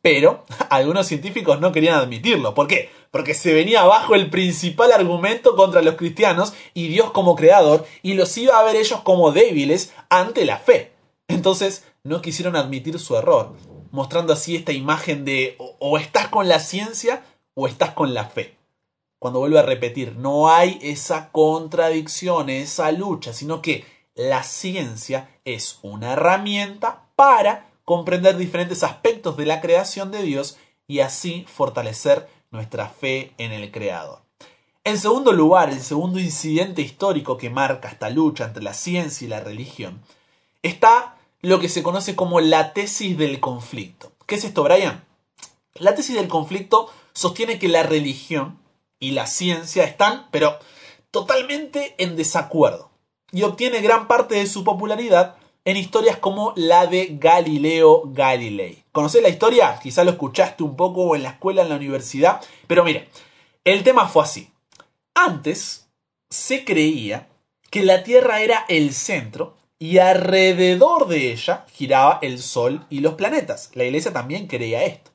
Pero 0.02 0.44
algunos 0.70 1.06
científicos 1.06 1.60
no 1.60 1.70
querían 1.70 2.00
admitirlo. 2.00 2.52
¿Por 2.52 2.66
qué? 2.66 2.90
Porque 3.10 3.34
se 3.34 3.54
venía 3.54 3.82
abajo 3.82 4.14
el 4.14 4.30
principal 4.30 4.92
argumento 4.92 5.56
contra 5.56 5.82
los 5.82 5.96
cristianos 5.96 6.52
y 6.74 6.88
Dios 6.88 7.10
como 7.10 7.36
creador 7.36 7.86
y 8.02 8.14
los 8.14 8.36
iba 8.36 8.58
a 8.58 8.64
ver 8.64 8.76
ellos 8.76 9.00
como 9.00 9.32
débiles 9.32 9.94
ante 10.10 10.44
la 10.44 10.58
fe. 10.58 10.92
Entonces 11.28 11.84
no 12.04 12.22
quisieron 12.22 12.56
admitir 12.56 12.98
su 12.98 13.16
error, 13.16 13.54
mostrando 13.90 14.32
así 14.32 14.56
esta 14.56 14.72
imagen 14.72 15.24
de 15.24 15.56
o, 15.58 15.98
estás 15.98 16.28
con 16.28 16.48
la 16.48 16.60
ciencia 16.60 17.22
o 17.54 17.66
estás 17.66 17.90
con 17.92 18.14
la 18.14 18.24
fe. 18.24 18.56
Cuando 19.18 19.40
vuelvo 19.40 19.58
a 19.58 19.62
repetir, 19.62 20.16
no 20.16 20.48
hay 20.48 20.78
esa 20.80 21.30
contradicción, 21.32 22.50
esa 22.50 22.92
lucha, 22.92 23.32
sino 23.32 23.62
que 23.62 23.84
la 24.14 24.42
ciencia 24.42 25.28
es 25.44 25.78
una 25.82 26.12
herramienta 26.12 27.08
para 27.16 27.70
comprender 27.84 28.36
diferentes 28.36 28.82
aspectos 28.82 29.36
de 29.36 29.46
la 29.46 29.60
creación 29.60 30.10
de 30.10 30.22
Dios 30.22 30.56
y 30.86 31.00
así 31.00 31.44
fortalecer 31.48 32.28
nuestra 32.50 32.88
fe 32.88 33.32
en 33.38 33.52
el 33.52 33.70
Creador. 33.70 34.20
En 34.84 34.98
segundo 34.98 35.32
lugar, 35.32 35.70
el 35.70 35.80
segundo 35.80 36.18
incidente 36.18 36.80
histórico 36.82 37.36
que 37.36 37.50
marca 37.50 37.88
esta 37.88 38.08
lucha 38.10 38.44
entre 38.46 38.62
la 38.62 38.72
ciencia 38.72 39.26
y 39.26 39.28
la 39.28 39.40
religión 39.40 40.00
está 40.62 41.16
lo 41.40 41.60
que 41.60 41.68
se 41.68 41.82
conoce 41.82 42.16
como 42.16 42.40
la 42.40 42.72
tesis 42.72 43.16
del 43.18 43.38
conflicto. 43.40 44.12
¿Qué 44.26 44.36
es 44.36 44.44
esto, 44.44 44.62
Brian? 44.62 45.04
La 45.74 45.94
tesis 45.94 46.16
del 46.16 46.28
conflicto 46.28 46.90
sostiene 47.12 47.58
que 47.58 47.68
la 47.68 47.82
religión 47.82 48.58
y 48.98 49.12
la 49.12 49.26
ciencia 49.26 49.84
están, 49.84 50.28
pero 50.30 50.58
totalmente 51.10 51.94
en 51.98 52.16
desacuerdo, 52.16 52.90
y 53.30 53.42
obtiene 53.42 53.80
gran 53.80 54.08
parte 54.08 54.36
de 54.36 54.46
su 54.46 54.64
popularidad 54.64 55.36
en 55.64 55.76
historias 55.76 56.16
como 56.16 56.52
la 56.56 56.86
de 56.86 57.16
Galileo 57.20 58.02
Galilei. 58.06 58.84
¿Conocés 58.98 59.22
la 59.22 59.28
historia? 59.28 59.78
Quizá 59.80 60.02
lo 60.02 60.10
escuchaste 60.10 60.64
un 60.64 60.74
poco 60.74 61.14
en 61.14 61.22
la 61.22 61.28
escuela, 61.28 61.62
en 61.62 61.68
la 61.68 61.76
universidad, 61.76 62.40
pero 62.66 62.82
mire, 62.82 63.08
el 63.62 63.84
tema 63.84 64.08
fue 64.08 64.24
así. 64.24 64.50
Antes 65.14 65.88
se 66.28 66.64
creía 66.64 67.28
que 67.70 67.84
la 67.84 68.02
Tierra 68.02 68.40
era 68.40 68.64
el 68.68 68.92
centro 68.92 69.54
y 69.78 69.98
alrededor 69.98 71.06
de 71.06 71.30
ella 71.30 71.64
giraba 71.72 72.18
el 72.22 72.40
Sol 72.40 72.86
y 72.90 72.98
los 72.98 73.14
planetas. 73.14 73.70
La 73.74 73.84
iglesia 73.84 74.12
también 74.12 74.48
creía 74.48 74.82
esto. 74.82 75.12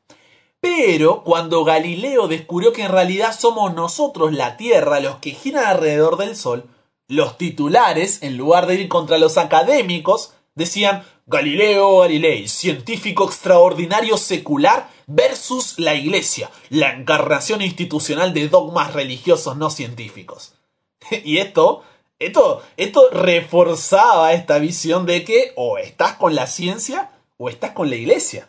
Pero 0.61 1.25
cuando 1.25 1.65
Galileo 1.65 2.29
descubrió 2.29 2.71
que 2.71 2.83
en 2.83 2.91
realidad 2.93 3.37
somos 3.37 3.73
nosotros 3.73 4.31
la 4.31 4.55
Tierra 4.55 5.01
los 5.01 5.17
que 5.17 5.31
giran 5.31 5.65
alrededor 5.65 6.15
del 6.15 6.37
Sol, 6.37 6.69
los 7.09 7.37
titulares, 7.37 8.23
en 8.23 8.37
lugar 8.37 8.65
de 8.65 8.75
ir 8.75 8.87
contra 8.87 9.17
los 9.17 9.37
académicos, 9.37 10.35
decían 10.55 11.03
Galileo 11.25 11.99
Galilei, 11.99 12.47
científico 12.47 13.25
extraordinario 13.25 14.17
secular 14.17 14.89
versus 15.07 15.79
la 15.79 15.95
Iglesia, 15.95 16.49
la 16.69 16.93
encarnación 16.93 17.61
institucional 17.61 18.33
de 18.33 18.49
dogmas 18.49 18.93
religiosos 18.93 19.57
no 19.57 19.69
científicos. 19.69 20.53
y 21.23 21.37
esto 21.37 21.83
esto, 22.25 22.61
esto 22.77 23.09
reforzaba 23.11 24.33
esta 24.33 24.57
visión 24.57 25.05
de 25.05 25.25
que 25.25 25.51
o 25.55 25.77
estás 25.77 26.13
con 26.13 26.35
la 26.35 26.47
ciencia 26.47 27.11
o 27.37 27.49
estás 27.49 27.71
con 27.71 27.89
la 27.89 27.97
iglesia. 27.97 28.47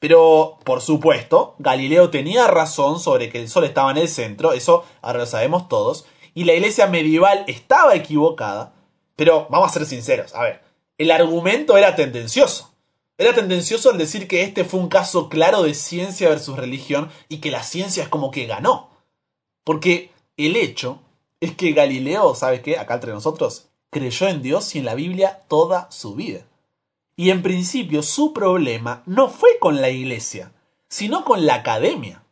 Pero, 0.00 0.58
por 0.64 0.80
supuesto, 0.80 1.54
Galileo 1.58 2.10
tenía 2.10 2.46
razón 2.46 2.98
sobre 2.98 3.30
que 3.30 3.40
el 3.40 3.48
Sol 3.48 3.64
estaba 3.64 3.90
en 3.90 3.98
el 3.98 4.08
centro, 4.08 4.52
eso 4.52 4.84
ahora 5.00 5.20
lo 5.20 5.26
sabemos 5.26 5.68
todos, 5.68 6.06
y 6.34 6.44
la 6.44 6.54
iglesia 6.54 6.86
medieval 6.86 7.44
estaba 7.46 7.94
equivocada, 7.94 8.72
pero 9.16 9.46
vamos 9.50 9.70
a 9.70 9.74
ser 9.74 9.86
sinceros, 9.86 10.34
a 10.34 10.42
ver, 10.42 10.62
el 10.98 11.10
argumento 11.12 11.76
era 11.76 11.94
tendencioso. 11.94 12.74
Era 13.16 13.34
tendencioso 13.34 13.90
al 13.90 13.98
decir 13.98 14.28
que 14.28 14.42
este 14.42 14.64
fue 14.64 14.80
un 14.80 14.88
caso 14.88 15.28
claro 15.28 15.62
de 15.62 15.74
ciencia 15.74 16.28
versus 16.28 16.56
religión 16.56 17.10
y 17.28 17.38
que 17.38 17.50
la 17.50 17.62
ciencia 17.62 18.02
es 18.02 18.08
como 18.08 18.30
que 18.30 18.46
ganó. 18.46 18.90
Porque 19.64 20.10
el 20.36 20.56
hecho 20.56 21.00
es 21.40 21.54
que 21.54 21.72
Galileo, 21.72 22.34
¿sabes 22.34 22.60
qué? 22.60 22.78
Acá 22.78 22.94
entre 22.94 23.12
nosotros, 23.12 23.68
creyó 23.90 24.28
en 24.28 24.42
Dios 24.42 24.74
y 24.74 24.78
en 24.78 24.84
la 24.84 24.94
Biblia 24.94 25.40
toda 25.48 25.90
su 25.90 26.14
vida. 26.14 26.46
Y 27.16 27.30
en 27.30 27.42
principio 27.42 28.02
su 28.02 28.32
problema 28.32 29.02
no 29.06 29.28
fue 29.28 29.58
con 29.58 29.80
la 29.80 29.90
iglesia, 29.90 30.52
sino 30.88 31.24
con 31.24 31.46
la 31.46 31.56
academia. 31.56 32.22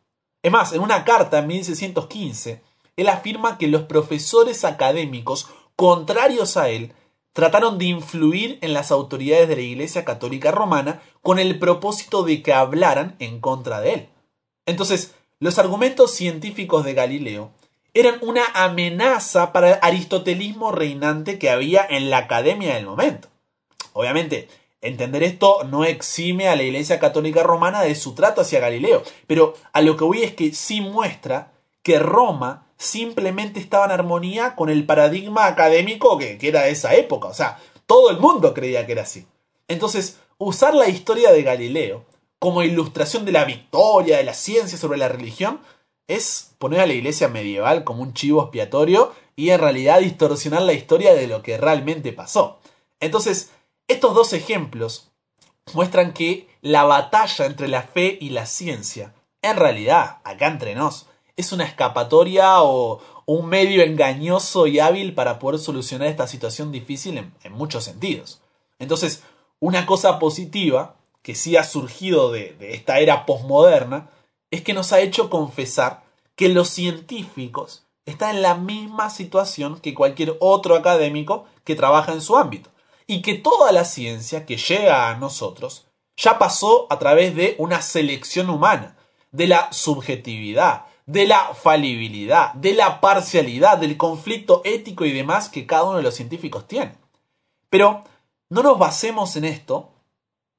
Es 0.41 0.51
más, 0.51 0.71
en 0.71 0.81
una 0.81 1.03
carta 1.03 1.39
en 1.39 1.47
1615, 1.47 2.61
él 2.95 3.09
afirma 3.09 3.57
que 3.57 3.67
los 3.67 3.83
profesores 3.83 4.63
académicos, 4.63 5.47
contrarios 5.75 6.55
a 6.55 6.69
él, 6.69 6.93
trataron 7.37 7.77
de 7.77 7.85
influir 7.85 8.57
en 8.61 8.73
las 8.73 8.89
autoridades 8.89 9.47
de 9.47 9.57
la 9.57 9.61
Iglesia 9.61 10.03
Católica 10.03 10.49
Romana 10.49 11.03
con 11.21 11.37
el 11.37 11.59
propósito 11.59 12.23
de 12.23 12.41
que 12.41 12.51
hablaran 12.51 13.15
en 13.19 13.41
contra 13.41 13.79
de 13.79 13.93
él. 13.93 14.09
Entonces, 14.65 15.13
los 15.39 15.59
argumentos 15.59 16.15
científicos 16.15 16.83
de 16.83 16.95
Galileo 16.95 17.51
eran 17.93 18.17
una 18.23 18.41
amenaza 18.55 19.53
para 19.53 19.69
el 19.69 19.79
aristotelismo 19.83 20.71
reinante 20.71 21.37
que 21.37 21.51
había 21.51 21.85
en 21.87 22.09
la 22.09 22.17
academia 22.17 22.73
del 22.73 22.87
momento. 22.87 23.27
Obviamente, 23.93 24.49
Entender 24.79 25.23
esto 25.23 25.63
no 25.63 25.85
exime 25.85 26.49
a 26.49 26.55
la 26.55 26.61
Iglesia 26.61 26.99
Católica 26.99 27.41
Romana 27.41 27.81
de 27.81 27.95
su 27.95 28.13
trato 28.13 28.41
hacia 28.41 28.59
Galileo, 28.59 29.01
pero 29.25 29.55
a 29.73 29.81
lo 29.81 29.97
que 29.97 30.03
voy 30.03 30.21
es 30.21 30.33
que 30.33 30.53
sí 30.53 30.81
muestra 30.81 31.51
que 31.81 31.97
Roma 31.97 32.66
simplemente 32.77 33.59
estaba 33.59 33.85
en 33.85 33.91
armonía 33.91 34.55
con 34.55 34.69
el 34.69 34.85
paradigma 34.85 35.47
académico 35.47 36.17
que, 36.17 36.37
que 36.37 36.49
era 36.49 36.63
de 36.63 36.71
esa 36.71 36.95
época, 36.95 37.27
o 37.27 37.33
sea, 37.33 37.59
todo 37.85 38.09
el 38.09 38.19
mundo 38.19 38.53
creía 38.53 38.85
que 38.85 38.91
era 38.91 39.03
así. 39.03 39.25
Entonces, 39.67 40.19
usar 40.37 40.73
la 40.73 40.87
historia 40.87 41.31
de 41.31 41.43
Galileo 41.43 42.05
como 42.39 42.63
ilustración 42.63 43.25
de 43.25 43.31
la 43.31 43.45
victoria 43.45 44.17
de 44.17 44.23
la 44.23 44.33
ciencia 44.33 44.77
sobre 44.77 44.97
la 44.97 45.07
religión 45.07 45.59
es 46.07 46.51
poner 46.57 46.79
a 46.81 46.85
la 46.85 46.93
iglesia 46.93 47.27
medieval 47.27 47.83
como 47.83 48.03
un 48.03 48.13
chivo 48.13 48.41
expiatorio 48.41 49.13
y 49.35 49.49
en 49.49 49.59
realidad 49.59 49.99
distorsionar 49.99 50.61
la 50.61 50.73
historia 50.73 51.13
de 51.13 51.27
lo 51.27 51.41
que 51.41 51.57
realmente 51.57 52.13
pasó. 52.13 52.59
Entonces, 52.99 53.51
estos 53.87 54.13
dos 54.15 54.33
ejemplos 54.33 55.11
muestran 55.73 56.13
que 56.13 56.47
la 56.61 56.83
batalla 56.83 57.45
entre 57.45 57.67
la 57.67 57.81
fe 57.81 58.17
y 58.19 58.29
la 58.29 58.45
ciencia, 58.45 59.13
en 59.41 59.57
realidad, 59.57 60.17
acá 60.23 60.47
entre 60.47 60.75
nos, 60.75 61.06
es 61.37 61.53
una 61.53 61.63
escapatoria 61.63 62.61
o 62.61 62.99
un 63.25 63.47
medio 63.47 63.83
engañoso 63.83 64.67
y 64.67 64.79
hábil 64.79 65.13
para 65.13 65.39
poder 65.39 65.59
solucionar 65.59 66.09
esta 66.09 66.27
situación 66.27 66.71
difícil 66.71 67.17
en, 67.17 67.53
muchos 67.53 67.85
sentidos. 67.85 68.41
Entonces, 68.79 69.23
una 69.59 69.85
cosa 69.85 70.19
positiva 70.19 70.95
que 71.21 71.35
sí 71.35 71.55
ha 71.55 71.63
surgido 71.63 72.31
de 72.31 72.55
esta 72.59 72.99
era 72.99 73.25
posmoderna 73.25 74.09
es 74.51 74.61
que 74.61 74.73
nos 74.73 74.93
ha 74.93 74.99
hecho 74.99 75.29
confesar 75.29 76.03
que 76.35 76.49
los 76.49 76.69
científicos 76.69 77.83
están 78.05 78.37
en 78.37 78.41
la 78.41 78.55
misma 78.55 79.09
situación 79.09 79.79
que 79.79 79.93
cualquier 79.93 80.37
otro 80.39 80.75
académico 80.75 81.45
que 81.63 81.75
trabaja 81.75 82.13
en 82.13 82.21
su 82.21 82.37
ámbito 82.37 82.69
y 83.05 83.21
que 83.21 83.35
toda 83.35 83.71
la 83.71 83.85
ciencia 83.85 84.45
que 84.45 84.57
llega 84.57 85.09
a 85.09 85.17
nosotros 85.17 85.85
ya 86.15 86.39
pasó 86.39 86.87
a 86.89 86.99
través 86.99 87.35
de 87.35 87.55
una 87.57 87.81
selección 87.81 88.49
humana, 88.49 88.97
de 89.31 89.47
la 89.47 89.71
subjetividad, 89.71 90.85
de 91.07 91.25
la 91.25 91.53
falibilidad, 91.55 92.53
de 92.53 92.73
la 92.73 92.99
parcialidad, 92.99 93.77
del 93.77 93.97
conflicto 93.97 94.61
ético 94.65 95.05
y 95.05 95.13
demás 95.13 95.49
que 95.49 95.65
cada 95.65 95.85
uno 95.85 95.97
de 95.97 96.03
los 96.03 96.13
científicos 96.13 96.67
tiene. 96.67 96.95
Pero 97.69 98.03
no 98.49 98.61
nos 98.61 98.77
basemos 98.77 99.35
en 99.37 99.45
esto, 99.45 99.89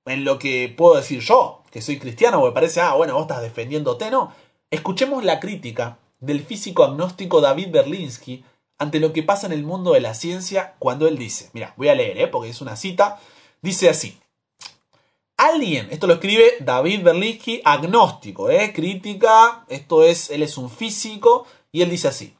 en 0.06 0.24
lo 0.24 0.38
que 0.38 0.74
puedo 0.74 0.96
decir 0.96 1.20
yo, 1.20 1.62
que 1.70 1.82
soy 1.82 1.98
cristiano, 1.98 2.40
porque 2.40 2.54
parece, 2.54 2.80
ah, 2.80 2.94
bueno, 2.94 3.12
vos 3.14 3.22
estás 3.22 3.42
defendiéndote, 3.42 4.10
no. 4.10 4.32
Escuchemos 4.70 5.22
la 5.22 5.38
crítica 5.38 5.98
del 6.18 6.42
físico 6.42 6.82
agnóstico 6.82 7.42
David 7.42 7.68
Berlinsky 7.70 8.42
ante 8.78 9.00
lo 9.00 9.12
que 9.12 9.22
pasa 9.22 9.46
en 9.46 9.52
el 9.52 9.64
mundo 9.64 9.92
de 9.92 10.00
la 10.00 10.14
ciencia 10.14 10.76
cuando 10.78 11.06
él 11.08 11.18
dice, 11.18 11.50
mira, 11.52 11.74
voy 11.76 11.88
a 11.88 11.94
leer, 11.94 12.18
¿eh? 12.18 12.26
porque 12.26 12.48
es 12.48 12.60
una 12.62 12.76
cita, 12.76 13.20
dice 13.60 13.90
así, 13.90 14.18
alguien, 15.38 15.88
esto 15.90 16.06
lo 16.06 16.14
escribe 16.14 16.56
David 16.60 17.02
Berlinsky, 17.02 17.62
agnóstico, 17.64 18.50
¿eh? 18.50 18.72
crítica, 18.74 19.64
esto 19.68 20.04
es, 20.04 20.30
él 20.30 20.42
es 20.42 20.58
un 20.58 20.68
físico, 20.68 21.46
y 21.72 21.80
él 21.80 21.90
dice 21.90 22.08
así, 22.08 22.36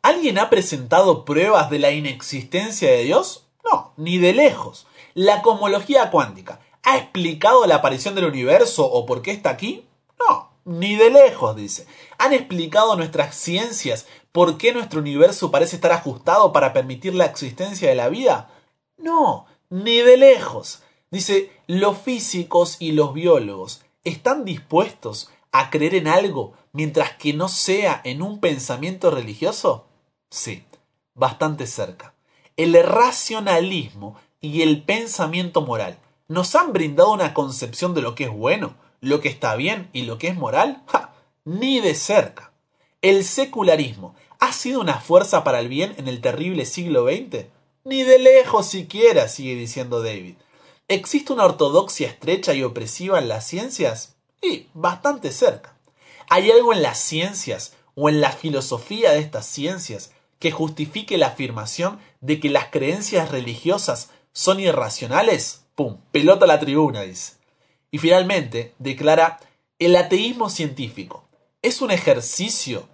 ¿alguien 0.00 0.38
ha 0.38 0.48
presentado 0.48 1.26
pruebas 1.26 1.68
de 1.68 1.80
la 1.80 1.90
inexistencia 1.90 2.90
de 2.90 3.02
Dios? 3.02 3.44
No, 3.70 3.92
ni 3.96 4.16
de 4.16 4.32
lejos. 4.32 4.86
La 5.14 5.42
cosmología 5.42 6.10
cuántica, 6.10 6.60
¿ha 6.84 6.96
explicado 6.96 7.66
la 7.66 7.76
aparición 7.76 8.14
del 8.14 8.26
universo 8.26 8.86
o 8.86 9.04
por 9.04 9.22
qué 9.22 9.32
está 9.32 9.50
aquí? 9.50 9.84
No, 10.18 10.50
ni 10.64 10.94
de 10.94 11.10
lejos, 11.10 11.56
dice. 11.56 11.86
¿Han 12.18 12.32
explicado 12.32 12.96
nuestras 12.96 13.34
ciencias 13.34 14.06
por 14.30 14.56
qué 14.56 14.72
nuestro 14.72 15.00
universo 15.00 15.50
parece 15.50 15.76
estar 15.76 15.90
ajustado 15.90 16.52
para 16.52 16.72
permitir 16.72 17.14
la 17.14 17.24
existencia 17.24 17.88
de 17.88 17.96
la 17.96 18.08
vida? 18.08 18.50
No, 18.96 19.46
ni 19.68 19.98
de 19.98 20.16
lejos. 20.16 20.82
Dice, 21.10 21.50
los 21.66 21.98
físicos 21.98 22.76
y 22.78 22.92
los 22.92 23.12
biólogos 23.12 23.82
están 24.04 24.44
dispuestos 24.44 25.30
a 25.50 25.70
creer 25.70 25.96
en 25.96 26.06
algo 26.06 26.54
mientras 26.72 27.16
que 27.16 27.32
no 27.32 27.48
sea 27.48 28.00
en 28.04 28.22
un 28.22 28.38
pensamiento 28.38 29.10
religioso? 29.10 29.86
Sí, 30.30 30.62
bastante 31.14 31.66
cerca. 31.66 32.14
El 32.56 32.80
racionalismo 32.84 34.16
y 34.40 34.62
el 34.62 34.82
pensamiento 34.82 35.62
moral 35.62 35.98
nos 36.28 36.54
han 36.54 36.72
brindado 36.72 37.10
una 37.10 37.34
concepción 37.34 37.92
de 37.92 38.02
lo 38.02 38.14
que 38.14 38.24
es 38.24 38.30
bueno, 38.30 38.76
lo 39.00 39.20
que 39.20 39.28
está 39.28 39.56
bien 39.56 39.88
y 39.92 40.02
lo 40.02 40.16
que 40.16 40.28
es 40.28 40.36
moral? 40.36 40.84
¡Ja! 40.86 41.12
Ni 41.44 41.80
de 41.80 41.96
cerca. 41.96 42.52
¿El 43.02 43.24
secularismo 43.24 44.14
ha 44.38 44.52
sido 44.52 44.80
una 44.80 45.00
fuerza 45.00 45.42
para 45.42 45.58
el 45.58 45.68
bien 45.68 45.94
en 45.96 46.06
el 46.06 46.20
terrible 46.20 46.66
siglo 46.66 47.06
XX? 47.06 47.46
Ni 47.82 48.04
de 48.04 48.20
lejos 48.20 48.66
siquiera, 48.66 49.26
sigue 49.26 49.56
diciendo 49.56 50.02
David. 50.02 50.36
¿Existe 50.90 51.32
una 51.32 51.44
ortodoxia 51.44 52.08
estrecha 52.08 52.52
y 52.52 52.64
opresiva 52.64 53.20
en 53.20 53.28
las 53.28 53.46
ciencias? 53.46 54.16
Y 54.42 54.66
bastante 54.74 55.30
cerca. 55.30 55.76
¿Hay 56.28 56.50
algo 56.50 56.72
en 56.72 56.82
las 56.82 56.98
ciencias 56.98 57.74
o 57.94 58.08
en 58.08 58.20
la 58.20 58.32
filosofía 58.32 59.12
de 59.12 59.20
estas 59.20 59.46
ciencias 59.46 60.10
que 60.40 60.50
justifique 60.50 61.16
la 61.16 61.28
afirmación 61.28 62.00
de 62.20 62.40
que 62.40 62.50
las 62.50 62.70
creencias 62.72 63.30
religiosas 63.30 64.10
son 64.32 64.58
irracionales? 64.58 65.62
¡Pum! 65.76 65.98
Pelota 66.10 66.46
a 66.46 66.48
la 66.48 66.58
tribuna, 66.58 67.02
dice. 67.02 67.34
Y 67.92 67.98
finalmente 67.98 68.74
declara, 68.80 69.38
el 69.78 69.94
ateísmo 69.94 70.50
científico 70.50 71.22
es 71.62 71.82
un 71.82 71.92
ejercicio 71.92 72.88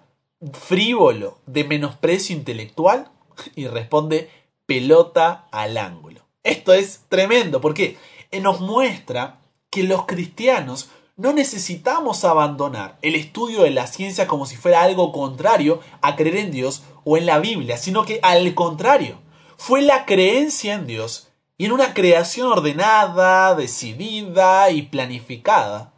frívolo 0.53 1.39
de 1.47 1.65
menosprecio 1.65 2.37
intelectual 2.37 3.11
y 3.55 3.69
responde 3.69 4.29
pelota 4.67 5.49
al 5.51 5.79
ángulo. 5.79 6.26
Esto 6.47 6.73
es 6.73 7.01
tremendo 7.09 7.61
porque 7.61 7.97
nos 8.41 8.61
muestra 8.61 9.41
que 9.69 9.83
los 9.83 10.07
cristianos 10.07 10.91
no 11.17 11.33
necesitamos 11.33 12.25
abandonar 12.25 12.99
el 13.03 13.17
estudio 13.17 13.63
de 13.63 13.71
la 13.71 13.89
ciencia 13.89 14.29
como 14.29 14.47
si 14.47 14.55
fuera 14.55 14.83
algo 14.83 15.11
contrario 15.11 15.81
a 16.03 16.15
creer 16.15 16.37
en 16.37 16.53
Dios 16.53 16.85
o 17.03 17.17
en 17.17 17.27
la 17.27 17.41
Biblia, 17.41 17.79
sino 17.79 18.05
que 18.05 18.21
al 18.23 18.55
contrario, 18.55 19.19
fue 19.57 19.83
la 19.83 20.05
creencia 20.05 20.75
en 20.75 20.87
Dios 20.87 21.33
y 21.59 21.65
en 21.65 21.73
una 21.73 21.95
creación 21.95 22.47
ordenada, 22.47 23.57
decidida 23.57 24.71
y 24.71 24.83
planificada, 24.83 25.95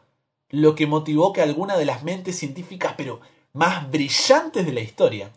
lo 0.48 0.74
que 0.74 0.87
motivó 0.87 1.34
que 1.34 1.42
algunas 1.42 1.76
de 1.76 1.84
las 1.84 2.04
mentes 2.04 2.38
científicas, 2.38 2.94
pero 2.96 3.20
más 3.52 3.90
brillantes 3.90 4.64
de 4.64 4.72
la 4.72 4.80
historia, 4.80 5.30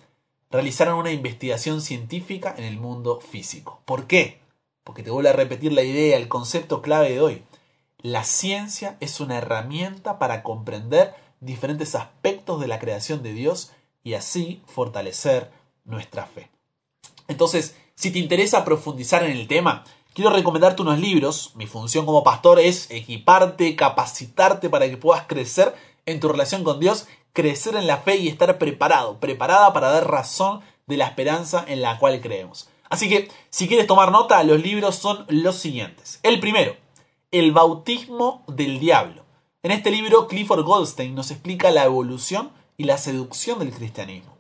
realizaran 0.50 0.96
una 0.96 1.12
investigación 1.12 1.82
científica 1.82 2.56
en 2.58 2.64
el 2.64 2.78
mundo 2.78 3.20
físico. 3.20 3.82
¿Por 3.84 4.08
qué? 4.08 4.41
Porque 4.84 5.04
te 5.04 5.12
vuelvo 5.12 5.30
a 5.30 5.34
repetir 5.34 5.74
la 5.74 5.84
idea, 5.84 6.18
el 6.18 6.28
concepto 6.28 6.82
clave 6.82 7.12
de 7.12 7.22
hoy. 7.22 7.44
La 8.00 8.24
ciencia 8.24 8.98
es 9.00 9.20
una 9.20 9.38
herramienta 9.38 10.18
para 10.18 10.42
comprender 10.42 11.14
diferentes 11.40 11.96
aspectos 11.96 12.60
de 12.60 12.68
la 12.68 12.80
creación 12.80 13.22
de 13.22 13.34
Dios 13.34 13.72
y 14.04 14.16
así 14.16 14.62
fortalecer 14.66 15.52
nuestra 15.86 16.26
fe. 16.26 16.50
Entonces, 17.28 17.76
si 17.96 18.12
te 18.12 18.20
interesa 18.20 18.66
profundizar 18.66 19.24
en 19.24 19.32
el 19.32 19.48
tema, 19.48 19.84
quiero 20.14 20.32
recomendarte 20.32 20.82
unos 20.82 21.00
libros. 21.00 21.52
Mi 21.56 21.68
función 21.68 22.06
como 22.06 22.24
pastor 22.24 22.60
es 22.60 22.90
equiparte, 22.90 23.76
capacitarte 23.76 24.70
para 24.70 24.90
que 24.90 24.98
puedas 24.98 25.26
crecer 25.28 25.76
en 26.06 26.20
tu 26.20 26.28
relación 26.28 26.64
con 26.64 26.80
Dios, 26.80 27.08
crecer 27.34 27.76
en 27.76 27.88
la 27.88 27.98
fe 27.98 28.18
y 28.18 28.28
estar 28.28 28.58
preparado, 28.58 29.20
preparada 29.20 29.72
para 29.74 29.92
dar 29.92 30.10
razón 30.10 30.62
de 30.88 30.98
la 30.98 31.06
esperanza 31.06 31.64
en 31.68 31.82
la 31.82 32.00
cual 32.00 32.20
creemos. 32.22 32.70
Así 32.92 33.08
que, 33.08 33.32
si 33.50 33.70
quieres 33.70 33.88
tomar 33.88 34.12
nota, 34.12 34.44
los 34.44 34.62
libros 34.62 34.98
son 34.98 35.26
los 35.30 35.56
siguientes. 35.56 36.20
El 36.24 36.42
primero, 36.42 36.76
El 37.32 37.54
bautismo 37.54 38.44
del 38.50 38.82
diablo. 38.82 39.24
En 39.64 39.72
este 39.72 39.92
libro, 39.92 40.28
Clifford 40.28 40.66
Goldstein 40.66 41.16
nos 41.16 41.32
explica 41.32 41.72
la 41.72 41.86
evolución 41.86 42.52
y 42.76 42.84
la 42.84 42.98
seducción 42.98 43.60
del 43.60 43.72
cristianismo. 43.72 44.36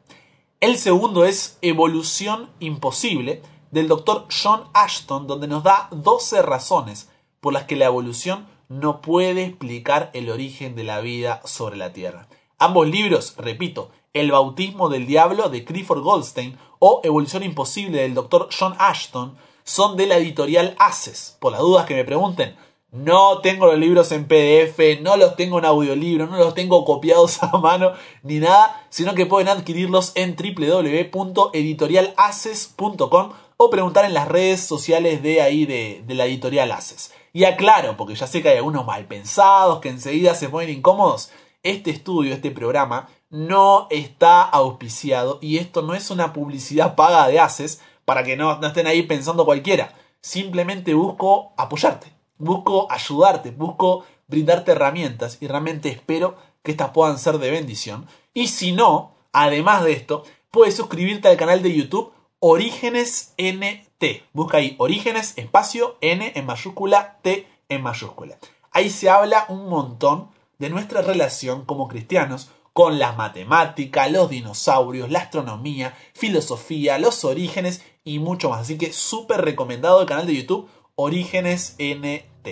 El 0.59 0.77
segundo 0.77 1.23
es 1.23 1.59
Evolución 1.61 2.49
Imposible, 2.59 3.41
del 3.71 3.87
doctor 3.87 4.27
John 4.29 4.63
Ashton, 4.73 5.27
donde 5.27 5.47
nos 5.47 5.63
da 5.63 5.87
12 5.91 6.41
razones 6.41 7.09
por 7.39 7.53
las 7.53 7.63
que 7.63 7.77
la 7.77 7.85
evolución 7.85 8.47
no 8.67 8.99
puede 8.99 9.45
explicar 9.45 10.11
el 10.13 10.29
origen 10.29 10.75
de 10.75 10.83
la 10.83 10.99
vida 10.99 11.41
sobre 11.45 11.77
la 11.77 11.93
Tierra. 11.93 12.27
Ambos 12.59 12.89
libros, 12.89 13.33
repito, 13.37 13.91
El 14.13 14.31
bautismo 14.31 14.89
del 14.89 15.07
diablo 15.07 15.49
de 15.49 15.63
Clifford 15.63 16.01
Goldstein 16.01 16.57
o 16.79 17.01
Evolución 17.03 17.43
Imposible 17.43 18.01
del 18.01 18.13
doctor 18.13 18.49
John 18.57 18.75
Ashton, 18.79 19.37
son 19.63 19.97
de 19.97 20.07
la 20.07 20.17
editorial 20.17 20.75
Aces. 20.79 21.37
Por 21.39 21.51
las 21.51 21.61
dudas 21.61 21.85
que 21.85 21.95
me 21.95 22.03
pregunten, 22.03 22.55
no 22.91 23.39
tengo 23.39 23.67
los 23.67 23.77
libros 23.77 24.11
en 24.11 24.27
PDF, 24.27 24.79
no 25.01 25.15
los 25.15 25.35
tengo 25.35 25.59
en 25.59 25.65
audiolibro, 25.65 26.27
no 26.27 26.37
los 26.37 26.53
tengo 26.53 26.83
copiados 26.83 27.41
a 27.43 27.57
mano 27.57 27.93
ni 28.23 28.39
nada, 28.39 28.85
sino 28.89 29.15
que 29.15 29.25
pueden 29.25 29.47
adquirirlos 29.47 30.11
en 30.15 30.35
www.editorialaces.com 30.35 33.29
o 33.57 33.69
preguntar 33.69 34.05
en 34.05 34.13
las 34.13 34.27
redes 34.27 34.61
sociales 34.61 35.21
de 35.21 35.41
ahí 35.41 35.65
de, 35.65 36.03
la 36.07 36.25
editorial 36.25 36.71
Aces. 36.71 37.13
Y 37.31 37.45
aclaro, 37.45 37.95
porque 37.95 38.15
ya 38.15 38.27
sé 38.27 38.41
que 38.41 38.49
hay 38.49 38.57
algunos 38.57 38.85
mal 38.85 39.05
pensados 39.05 39.79
que 39.79 39.89
enseguida 39.89 40.35
se 40.35 40.49
ponen 40.49 40.69
incómodos, 40.69 41.31
este 41.63 41.91
estudio, 41.91 42.33
este 42.33 42.49
programa, 42.49 43.07
no 43.31 43.87
está 43.89 44.43
auspiciado 44.43 45.39
y 45.41 45.57
esto 45.57 45.81
no 45.81 45.95
es 45.95 46.11
una 46.11 46.33
publicidad 46.33 46.95
paga 46.95 47.27
de 47.27 47.39
Aces 47.39 47.81
para 48.05 48.23
que 48.23 48.35
no, 48.37 48.59
no 48.59 48.67
estén 48.67 48.87
ahí 48.87 49.03
pensando 49.03 49.45
cualquiera. 49.45 49.93
Simplemente 50.21 50.93
busco 50.93 51.53
apoyarte. 51.57 52.13
busco 52.37 52.91
ayudarte, 52.91 53.51
busco 53.51 54.03
brindarte 54.27 54.73
herramientas 54.73 55.37
y 55.41 55.47
realmente 55.47 55.89
espero 55.89 56.35
que 56.61 56.71
estas 56.71 56.91
puedan 56.91 57.17
ser 57.17 57.39
de 57.39 57.51
bendición. 57.51 58.07
Y 58.33 58.47
si 58.47 58.73
no, 58.73 59.15
además 59.31 59.83
de 59.83 59.93
esto, 59.93 60.23
puedes 60.51 60.75
suscribirte 60.75 61.27
al 61.27 61.37
canal 61.37 61.63
de 61.63 61.75
YouTube 61.75 62.11
Orígenes 62.39 63.33
NT. 63.37 64.23
Busca 64.33 64.57
ahí 64.57 64.75
Orígenes, 64.79 65.37
espacio, 65.37 65.97
N 66.01 66.31
en 66.35 66.45
mayúscula, 66.45 67.19
T 67.21 67.47
en 67.69 67.83
mayúscula. 67.83 68.37
Ahí 68.71 68.89
se 68.89 69.09
habla 69.09 69.45
un 69.47 69.69
montón 69.69 70.29
de 70.57 70.69
nuestra 70.69 71.01
relación 71.01 71.65
como 71.65 71.87
cristianos 71.87 72.49
con 72.73 72.99
la 72.99 73.11
matemática, 73.13 74.07
los 74.07 74.29
dinosaurios, 74.29 75.09
la 75.11 75.19
astronomía, 75.19 75.93
filosofía, 76.13 76.97
los 76.97 77.25
orígenes 77.25 77.83
y 78.03 78.19
mucho 78.19 78.49
más. 78.49 78.61
Así 78.61 78.77
que 78.77 78.93
súper 78.93 79.41
recomendado 79.41 80.01
el 80.01 80.07
canal 80.07 80.27
de 80.27 80.35
YouTube 80.35 80.69
Orígenes 80.95 81.75
NT. 81.79 82.47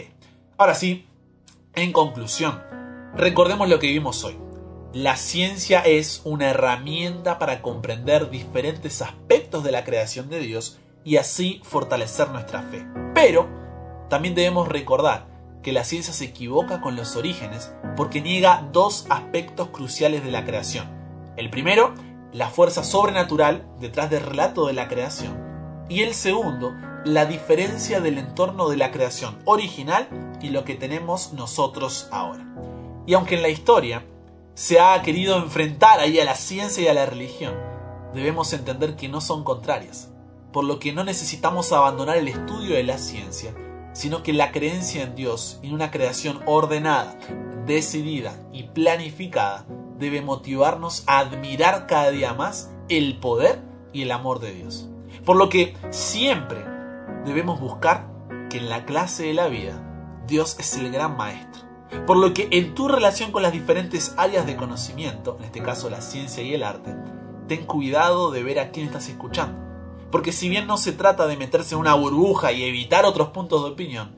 Ahora 0.57 0.73
sí, 0.73 1.05
en 1.75 1.91
conclusión, 1.91 2.61
recordemos 3.15 3.69
lo 3.69 3.79
que 3.79 3.87
vimos 3.87 4.23
hoy. 4.23 4.37
La 4.91 5.17
ciencia 5.17 5.81
es 5.81 6.21
una 6.23 6.49
herramienta 6.49 7.37
para 7.37 7.61
comprender 7.61 8.29
diferentes 8.29 9.01
aspectos 9.01 9.63
de 9.63 9.71
la 9.71 9.83
creación 9.83 10.29
de 10.29 10.39
Dios 10.39 10.79
y 11.03 11.17
así 11.17 11.61
fortalecer 11.63 12.29
nuestra 12.29 12.63
fe. 12.63 12.85
Pero 13.13 13.47
también 14.09 14.33
debemos 14.33 14.67
recordar 14.67 15.27
que 15.61 15.73
la 15.73 15.83
ciencia 15.83 16.13
se 16.13 16.25
equivoca 16.25 16.81
con 16.81 16.95
los 16.95 17.15
orígenes 17.15 17.73
porque 17.95 18.21
niega 18.21 18.67
dos 18.71 19.05
aspectos 19.09 19.69
cruciales 19.69 20.23
de 20.23 20.31
la 20.31 20.45
creación. 20.45 20.87
El 21.35 21.49
primero, 21.49 21.93
la 22.31 22.49
fuerza 22.49 22.83
sobrenatural 22.83 23.67
detrás 23.79 24.09
del 24.09 24.23
relato 24.23 24.67
de 24.67 24.73
la 24.73 24.87
creación. 24.87 25.37
Y 25.89 26.01
el 26.01 26.13
segundo, 26.13 26.73
la 27.05 27.25
diferencia 27.25 27.99
del 27.99 28.17
entorno 28.17 28.69
de 28.69 28.77
la 28.77 28.91
creación 28.91 29.39
original 29.45 30.07
y 30.41 30.49
lo 30.49 30.63
que 30.63 30.75
tenemos 30.75 31.33
nosotros 31.33 32.07
ahora. 32.11 32.45
Y 33.05 33.13
aunque 33.13 33.35
en 33.35 33.41
la 33.41 33.49
historia 33.49 34.05
se 34.53 34.79
ha 34.79 35.01
querido 35.01 35.37
enfrentar 35.37 35.99
ahí 35.99 36.19
a 36.19 36.25
la 36.25 36.35
ciencia 36.35 36.83
y 36.83 36.87
a 36.87 36.93
la 36.93 37.05
religión, 37.05 37.55
debemos 38.13 38.53
entender 38.53 38.95
que 38.95 39.09
no 39.09 39.21
son 39.21 39.43
contrarias, 39.43 40.11
por 40.51 40.63
lo 40.63 40.79
que 40.79 40.93
no 40.93 41.03
necesitamos 41.03 41.71
abandonar 41.71 42.17
el 42.17 42.27
estudio 42.27 42.75
de 42.75 42.83
la 42.83 42.97
ciencia, 42.97 43.53
sino 43.93 44.23
que 44.23 44.33
la 44.33 44.51
creencia 44.51 45.03
en 45.03 45.15
Dios 45.15 45.59
y 45.61 45.67
en 45.67 45.73
una 45.73 45.91
creación 45.91 46.41
ordenada, 46.45 47.17
decidida 47.65 48.35
y 48.51 48.63
planificada 48.63 49.65
debe 49.97 50.21
motivarnos 50.21 51.03
a 51.07 51.19
admirar 51.19 51.85
cada 51.87 52.11
día 52.11 52.33
más 52.33 52.71
el 52.87 53.19
poder 53.19 53.61
y 53.93 54.03
el 54.03 54.11
amor 54.11 54.39
de 54.39 54.53
Dios. 54.53 54.87
Por 55.25 55.35
lo 55.35 55.49
que 55.49 55.75
siempre 55.89 56.63
debemos 57.25 57.59
buscar 57.59 58.07
que 58.49 58.57
en 58.57 58.69
la 58.69 58.85
clase 58.85 59.23
de 59.23 59.33
la 59.33 59.47
vida 59.47 59.85
Dios 60.27 60.55
es 60.59 60.75
el 60.75 60.91
gran 60.91 61.17
maestro. 61.17 61.63
Por 62.05 62.17
lo 62.17 62.33
que 62.33 62.47
en 62.51 62.75
tu 62.75 62.87
relación 62.87 63.31
con 63.31 63.43
las 63.43 63.51
diferentes 63.51 64.13
áreas 64.17 64.45
de 64.45 64.55
conocimiento, 64.55 65.37
en 65.39 65.45
este 65.45 65.61
caso 65.61 65.89
la 65.89 66.01
ciencia 66.01 66.43
y 66.43 66.53
el 66.53 66.63
arte, 66.63 66.95
ten 67.47 67.65
cuidado 67.65 68.31
de 68.31 68.43
ver 68.43 68.59
a 68.59 68.71
quién 68.71 68.85
estás 68.85 69.09
escuchando. 69.09 69.68
Porque 70.11 70.31
si 70.31 70.49
bien 70.49 70.65
no 70.65 70.77
se 70.77 70.91
trata 70.91 71.27
de 71.27 71.37
meterse 71.37 71.75
en 71.75 71.81
una 71.81 71.93
burbuja 71.93 72.51
y 72.51 72.63
evitar 72.63 73.05
otros 73.05 73.29
puntos 73.29 73.63
de 73.63 73.71
opinión, 73.71 74.15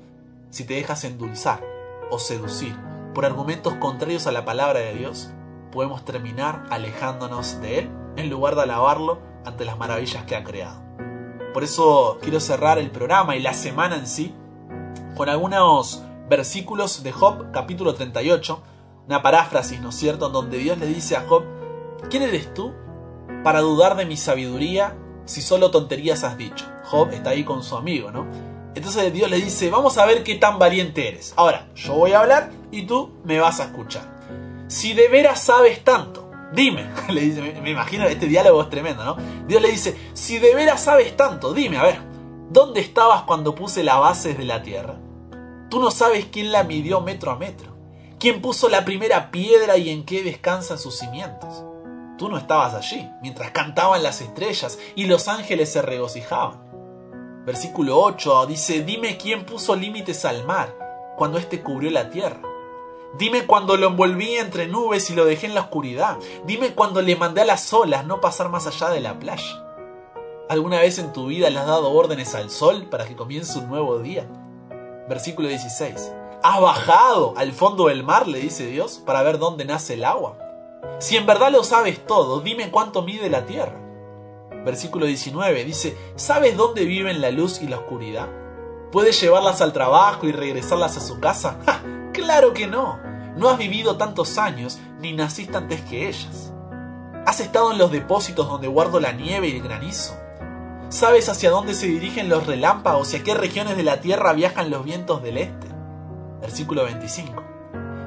si 0.49 0.65
te 0.65 0.75
dejas 0.75 1.03
endulzar 1.03 1.61
o 2.09 2.19
seducir 2.19 2.75
por 3.13 3.25
argumentos 3.25 3.75
contrarios 3.75 4.27
a 4.27 4.31
la 4.31 4.45
palabra 4.45 4.79
de 4.79 4.93
Dios, 4.93 5.31
podemos 5.71 6.05
terminar 6.05 6.63
alejándonos 6.69 7.61
de 7.61 7.79
Él 7.79 7.91
en 8.15 8.29
lugar 8.29 8.55
de 8.55 8.63
alabarlo 8.63 9.19
ante 9.45 9.65
las 9.65 9.77
maravillas 9.77 10.23
que 10.25 10.35
ha 10.35 10.43
creado. 10.43 10.81
Por 11.53 11.63
eso 11.63 12.17
quiero 12.21 12.39
cerrar 12.39 12.77
el 12.79 12.91
programa 12.91 13.35
y 13.35 13.41
la 13.41 13.53
semana 13.53 13.95
en 13.95 14.07
sí 14.07 14.33
con 15.15 15.27
algunos 15.27 16.03
versículos 16.29 17.03
de 17.03 17.11
Job 17.11 17.51
capítulo 17.51 17.93
38, 17.93 18.61
una 19.07 19.21
paráfrasis, 19.21 19.81
¿no 19.81 19.89
es 19.89 19.95
cierto?, 19.95 20.27
en 20.27 20.33
donde 20.33 20.57
Dios 20.57 20.77
le 20.77 20.85
dice 20.85 21.17
a 21.17 21.25
Job, 21.27 21.43
¿quién 22.09 22.23
eres 22.23 22.53
tú 22.53 22.73
para 23.43 23.59
dudar 23.59 23.97
de 23.97 24.05
mi 24.05 24.15
sabiduría 24.15 24.95
si 25.31 25.41
solo 25.41 25.71
tonterías 25.71 26.25
has 26.25 26.37
dicho? 26.37 26.65
Job 26.83 27.11
está 27.13 27.29
ahí 27.29 27.45
con 27.45 27.63
su 27.63 27.77
amigo, 27.77 28.11
¿no? 28.11 28.27
Entonces 28.75 29.13
Dios 29.13 29.29
le 29.29 29.37
dice, 29.37 29.69
vamos 29.69 29.97
a 29.97 30.05
ver 30.05 30.23
qué 30.23 30.35
tan 30.35 30.59
valiente 30.59 31.07
eres. 31.07 31.33
Ahora, 31.37 31.69
yo 31.73 31.93
voy 31.93 32.11
a 32.11 32.19
hablar 32.19 32.51
y 32.69 32.81
tú 32.81 33.13
me 33.23 33.39
vas 33.39 33.61
a 33.61 33.65
escuchar. 33.65 34.03
Si 34.67 34.93
de 34.93 35.07
veras 35.07 35.41
sabes 35.41 35.85
tanto, 35.85 36.29
dime, 36.53 36.85
le 37.09 37.21
dice, 37.21 37.41
me 37.61 37.69
imagino 37.69 38.05
este 38.07 38.27
diálogo 38.27 38.61
es 38.61 38.69
tremendo, 38.69 39.05
¿no? 39.05 39.15
Dios 39.47 39.61
le 39.61 39.71
dice, 39.71 39.97
si 40.13 40.37
de 40.37 40.53
veras 40.53 40.83
sabes 40.83 41.15
tanto, 41.15 41.53
dime, 41.53 41.77
a 41.77 41.83
ver, 41.83 41.99
¿dónde 42.49 42.81
estabas 42.81 43.21
cuando 43.21 43.55
puse 43.55 43.83
las 43.83 43.99
bases 43.99 44.37
de 44.37 44.43
la 44.43 44.61
tierra? 44.61 44.97
Tú 45.69 45.79
no 45.79 45.91
sabes 45.91 46.25
quién 46.25 46.51
la 46.51 46.65
midió 46.65 46.99
metro 46.99 47.31
a 47.31 47.37
metro, 47.37 47.73
quién 48.19 48.41
puso 48.41 48.67
la 48.67 48.83
primera 48.83 49.31
piedra 49.31 49.77
y 49.77 49.91
en 49.91 50.03
qué 50.03 50.23
descansan 50.23 50.77
sus 50.77 50.99
cimientos. 50.99 51.63
Tú 52.21 52.29
no 52.29 52.37
estabas 52.37 52.75
allí, 52.75 53.09
mientras 53.23 53.49
cantaban 53.49 54.03
las 54.03 54.21
estrellas 54.21 54.77
y 54.93 55.05
los 55.05 55.27
ángeles 55.27 55.71
se 55.71 55.81
regocijaban. 55.81 56.61
Versículo 57.47 57.99
8 57.99 58.45
dice, 58.45 58.83
dime 58.83 59.17
quién 59.17 59.43
puso 59.43 59.75
límites 59.75 60.23
al 60.25 60.45
mar 60.45 60.71
cuando 61.17 61.39
éste 61.39 61.63
cubrió 61.63 61.89
la 61.89 62.11
tierra. 62.11 62.39
Dime 63.17 63.47
cuando 63.47 63.75
lo 63.75 63.87
envolví 63.87 64.35
entre 64.35 64.67
nubes 64.67 65.09
y 65.09 65.15
lo 65.15 65.25
dejé 65.25 65.47
en 65.47 65.55
la 65.55 65.61
oscuridad. 65.61 66.19
Dime 66.45 66.75
cuando 66.75 67.01
le 67.01 67.15
mandé 67.15 67.41
a 67.41 67.45
las 67.45 67.73
olas 67.73 68.05
no 68.05 68.21
pasar 68.21 68.49
más 68.49 68.67
allá 68.67 68.91
de 68.91 68.99
la 68.99 69.17
playa. 69.17 69.65
¿Alguna 70.47 70.77
vez 70.77 70.99
en 70.99 71.13
tu 71.13 71.25
vida 71.25 71.49
le 71.49 71.57
has 71.57 71.65
dado 71.65 71.91
órdenes 71.91 72.35
al 72.35 72.51
sol 72.51 72.85
para 72.91 73.07
que 73.07 73.15
comience 73.15 73.57
un 73.57 73.67
nuevo 73.67 73.97
día? 73.97 74.29
Versículo 75.09 75.47
16. 75.47 76.13
¿Has 76.43 76.61
bajado 76.61 77.33
al 77.35 77.51
fondo 77.51 77.87
del 77.87 78.03
mar, 78.03 78.27
le 78.27 78.37
dice 78.37 78.67
Dios, 78.67 79.01
para 79.03 79.23
ver 79.23 79.39
dónde 79.39 79.65
nace 79.65 79.95
el 79.95 80.05
agua? 80.05 80.50
Si 80.99 81.17
en 81.17 81.25
verdad 81.25 81.51
lo 81.51 81.63
sabes 81.63 82.05
todo, 82.05 82.41
dime 82.41 82.71
cuánto 82.71 83.01
mide 83.01 83.29
la 83.29 83.45
tierra. 83.45 83.79
Versículo 84.63 85.05
19 85.05 85.63
dice, 85.63 85.97
¿sabes 86.15 86.55
dónde 86.55 86.85
viven 86.85 87.21
la 87.21 87.31
luz 87.31 87.61
y 87.61 87.67
la 87.67 87.77
oscuridad? 87.77 88.29
¿Puedes 88.91 89.19
llevarlas 89.19 89.61
al 89.61 89.73
trabajo 89.73 90.27
y 90.27 90.31
regresarlas 90.31 90.97
a 90.97 91.01
su 91.01 91.19
casa? 91.19 91.57
Claro 92.13 92.53
que 92.53 92.67
no. 92.67 92.99
No 93.37 93.49
has 93.49 93.57
vivido 93.57 93.95
tantos 93.95 94.37
años 94.37 94.79
ni 94.99 95.13
naciste 95.13 95.55
antes 95.55 95.81
que 95.81 96.09
ellas. 96.09 96.51
¿Has 97.25 97.39
estado 97.39 97.71
en 97.71 97.77
los 97.77 97.89
depósitos 97.89 98.47
donde 98.47 98.67
guardo 98.67 98.99
la 98.99 99.13
nieve 99.13 99.47
y 99.47 99.55
el 99.55 99.63
granizo? 99.63 100.17
¿Sabes 100.89 101.29
hacia 101.29 101.51
dónde 101.51 101.73
se 101.73 101.87
dirigen 101.87 102.27
los 102.27 102.45
relámpagos 102.45 103.13
y 103.13 103.17
a 103.17 103.23
qué 103.23 103.33
regiones 103.33 103.77
de 103.77 103.83
la 103.83 104.01
tierra 104.01 104.33
viajan 104.33 104.69
los 104.69 104.83
vientos 104.83 105.23
del 105.23 105.37
este? 105.37 105.67
Versículo 106.41 106.83
25. 106.83 107.50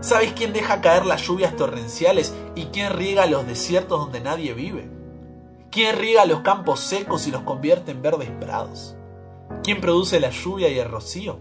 ¿Sabes 0.05 0.35
quién 0.35 0.53
deja 0.53 0.83
caer 0.83 1.07
las 1.07 1.23
lluvias 1.23 1.57
torrenciales 1.57 2.35
y 2.55 2.67
quién 2.67 2.93
riega 2.93 3.25
los 3.25 3.47
desiertos 3.47 3.99
donde 3.99 4.21
nadie 4.21 4.53
vive? 4.53 4.87
¿Quién 5.71 5.97
riega 5.97 6.27
los 6.27 6.41
campos 6.41 6.81
secos 6.81 7.27
y 7.27 7.31
los 7.31 7.41
convierte 7.41 7.93
en 7.93 8.03
verdes 8.03 8.31
prados? 8.39 8.97
¿Quién 9.63 9.81
produce 9.81 10.21
la 10.21 10.29
lluvia 10.29 10.69
y 10.69 10.79
el 10.79 10.91
rocío? 10.91 11.39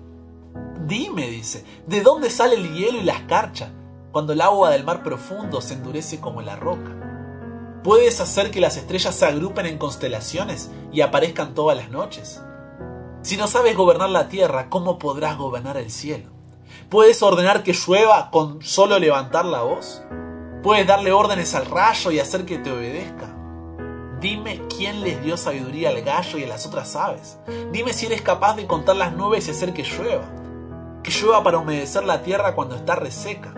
Dime, 0.88 1.30
dice, 1.30 1.65
¿de 1.88 1.99
dónde 1.99 2.30
sale 2.30 2.56
el 2.56 2.73
hielo 2.73 2.99
y 2.99 3.04
la 3.04 3.17
escarcha 3.17 3.73
cuando 4.13 4.32
el 4.32 4.39
agua 4.39 4.69
del 4.69 4.86
mar 4.86 5.04
profundo 5.04 5.60
se 5.60 5.73
endurece 5.73 6.21
como 6.21 6.41
la 6.41 6.56
roca? 6.56 7.82
¿Puedes 7.84 8.21
hacer 8.21 8.49
que 8.49 8.62
las 8.62 8.78
estrellas 8.78 9.13
se 9.13 9.26
agrupen 9.26 9.65
en 9.65 9.78
constelaciones 9.78 10.71
y 10.93 11.02
aparezcan 11.02 11.54
todas 11.54 11.76
las 11.76 11.91
noches? 11.91 12.41
Si 13.23 13.36
no 13.36 13.47
sabes 13.47 13.76
gobernar 13.76 14.10
la 14.10 14.30
tierra, 14.30 14.69
¿cómo 14.69 14.99
podrás 14.99 15.38
gobernar 15.38 15.76
el 15.76 15.91
cielo? 15.91 16.32
¿Puedes 16.93 17.23
ordenar 17.23 17.63
que 17.63 17.73
llueva 17.73 18.29
con 18.29 18.62
solo 18.62 18.99
levantar 18.99 19.45
la 19.45 19.63
voz? 19.63 20.03
¿Puedes 20.62 20.86
darle 20.86 21.12
órdenes 21.12 21.56
al 21.56 21.65
rayo 21.65 22.12
y 22.12 22.19
hacer 22.19 22.45
que 22.45 22.60
te 22.60 22.71
obedezca? 22.71 23.36
Dime 24.21 24.62
quién 24.69 25.01
les 25.01 25.19
dio 25.23 25.36
sabiduría 25.36 25.89
al 25.89 26.03
gallo 26.03 26.38
y 26.38 26.43
a 26.43 26.47
las 26.47 26.67
otras 26.67 26.95
aves. 26.95 27.39
Dime 27.71 27.93
si 27.93 28.06
eres 28.06 28.21
capaz 28.21 28.58
de 28.58 28.67
contar 28.67 28.95
las 28.95 29.12
nubes 29.12 29.47
y 29.47 29.51
hacer 29.51 29.73
que 29.73 29.82
llueva 29.82 30.21
que 31.01 31.10
llueva 31.10 31.41
para 31.41 31.58
humedecer 31.58 32.03
la 32.03 32.21
tierra 32.21 32.53
cuando 32.53 32.75
está 32.75 32.93
reseca. 32.93 33.56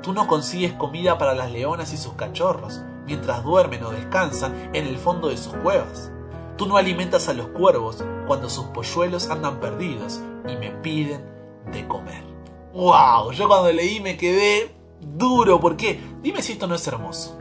Tú 0.00 0.12
no 0.12 0.28
consigues 0.28 0.72
comida 0.74 1.18
para 1.18 1.34
las 1.34 1.50
leonas 1.50 1.92
y 1.92 1.96
sus 1.96 2.12
cachorros, 2.12 2.82
mientras 3.06 3.42
duermen 3.42 3.82
o 3.82 3.90
descansan 3.90 4.70
en 4.72 4.86
el 4.86 4.98
fondo 4.98 5.30
de 5.30 5.36
sus 5.36 5.52
cuevas. 5.54 6.12
Tú 6.56 6.66
no 6.66 6.76
alimentas 6.76 7.28
a 7.28 7.32
los 7.32 7.48
cuervos 7.48 8.04
cuando 8.28 8.48
sus 8.48 8.66
polluelos 8.66 9.30
andan 9.30 9.58
perdidos 9.58 10.20
y 10.48 10.54
me 10.54 10.70
piden 10.70 11.24
de 11.72 11.88
comer. 11.88 12.37
¡Wow! 12.78 13.32
Yo 13.32 13.48
cuando 13.48 13.72
leí 13.72 13.98
me 13.98 14.16
quedé 14.16 14.72
duro. 15.00 15.58
¿Por 15.58 15.76
qué? 15.76 16.00
Dime 16.22 16.42
si 16.42 16.52
esto 16.52 16.68
no 16.68 16.76
es 16.76 16.86
hermoso. 16.86 17.36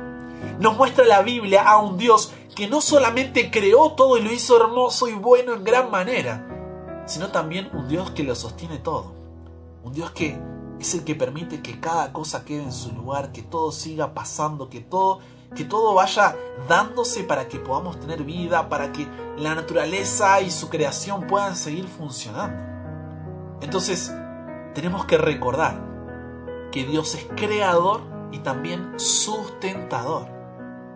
Nos 0.59 0.75
muestra 0.75 1.05
la 1.05 1.21
Biblia 1.21 1.61
a 1.61 1.77
un 1.77 1.95
Dios 1.95 2.33
que 2.55 2.67
no 2.67 2.81
solamente 2.81 3.51
creó 3.51 3.91
todo 3.91 4.17
y 4.17 4.23
lo 4.23 4.31
hizo 4.33 4.59
hermoso 4.59 5.07
y 5.07 5.13
bueno 5.13 5.53
en 5.53 5.63
gran 5.63 5.91
manera, 5.91 7.03
sino 7.05 7.27
también 7.27 7.69
un 7.75 7.87
Dios 7.87 8.09
que 8.09 8.23
lo 8.23 8.33
sostiene 8.33 8.79
todo. 8.79 9.13
Un 9.83 9.93
Dios 9.93 10.09
que 10.09 10.39
es 10.79 10.95
el 10.95 11.03
que 11.03 11.13
permite 11.13 11.61
que 11.61 11.79
cada 11.79 12.11
cosa 12.11 12.43
quede 12.43 12.63
en 12.63 12.73
su 12.73 12.91
lugar, 12.93 13.31
que 13.31 13.43
todo 13.43 13.71
siga 13.71 14.15
pasando, 14.15 14.71
que 14.71 14.79
todo, 14.79 15.19
que 15.55 15.65
todo 15.65 15.93
vaya 15.93 16.35
dándose 16.67 17.23
para 17.23 17.47
que 17.47 17.59
podamos 17.59 17.99
tener 17.99 18.23
vida, 18.23 18.69
para 18.69 18.91
que 18.91 19.07
la 19.37 19.53
naturaleza 19.53 20.41
y 20.41 20.49
su 20.49 20.67
creación 20.67 21.27
puedan 21.27 21.55
seguir 21.55 21.87
funcionando. 21.87 22.63
Entonces, 23.61 24.11
tenemos 24.77 25.05
que 25.05 25.17
recordar 25.17 25.81
que 26.71 26.85
Dios 26.85 27.15
es 27.15 27.25
creador 27.35 28.01
y 28.31 28.37
también 28.37 28.93
sustentador. 28.99 30.27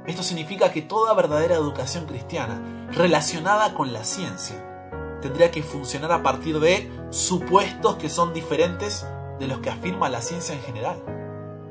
Esto 0.06 0.22
significa 0.22 0.72
que 0.72 0.84
toda 0.84 1.16
verdadera 1.16 1.56
educación 1.56 2.06
cristiana 2.06 2.62
relacionada 2.92 3.74
con 3.74 3.92
la 3.92 4.04
ciencia 4.04 5.18
tendría 5.20 5.50
que 5.50 5.64
funcionar 5.64 6.12
a 6.12 6.22
partir 6.22 6.60
de 6.60 6.92
supuestos 7.10 7.96
que 7.96 8.08
son 8.08 8.36
diferentes 8.36 9.04
de 9.40 9.48
los 9.48 9.62
que 9.62 9.72
afirma 9.72 10.10
la 10.10 10.22
ciencia 10.22 10.54
en 10.54 10.62
general. 10.62 11.04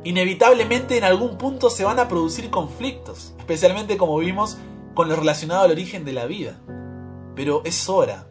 Inevitablemente 0.03 0.99
en 0.99 1.05
algún 1.05 1.39
punto 1.39 1.71
se 1.71 1.85
van 1.85 2.01
a 2.01 2.09
producir 2.09 2.51
conflictos, 2.51 3.35
especialmente 3.39 3.97
como 3.97 4.19
vimos 4.19 4.59
con 4.97 5.09
lo 5.09 5.15
relacionado 5.15 5.63
al 5.63 5.71
origen 5.71 6.05
de 6.05 6.13
la 6.13 6.27
vida. 6.27 6.61
Pero 7.37 7.63
es 7.65 7.89
hora 7.89 8.27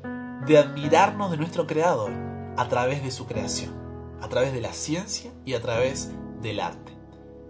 de 0.45 0.57
admirarnos 0.57 1.31
de 1.31 1.37
nuestro 1.37 1.65
Creador 1.65 2.27
a 2.59 2.67
través 2.67 3.01
de 3.01 3.09
su 3.09 3.25
creación, 3.25 3.73
a 4.21 4.27
través 4.27 4.51
de 4.51 4.59
la 4.59 4.73
ciencia 4.73 5.31
y 5.45 5.53
a 5.53 5.61
través 5.61 6.11
del 6.41 6.59
arte. 6.59 6.91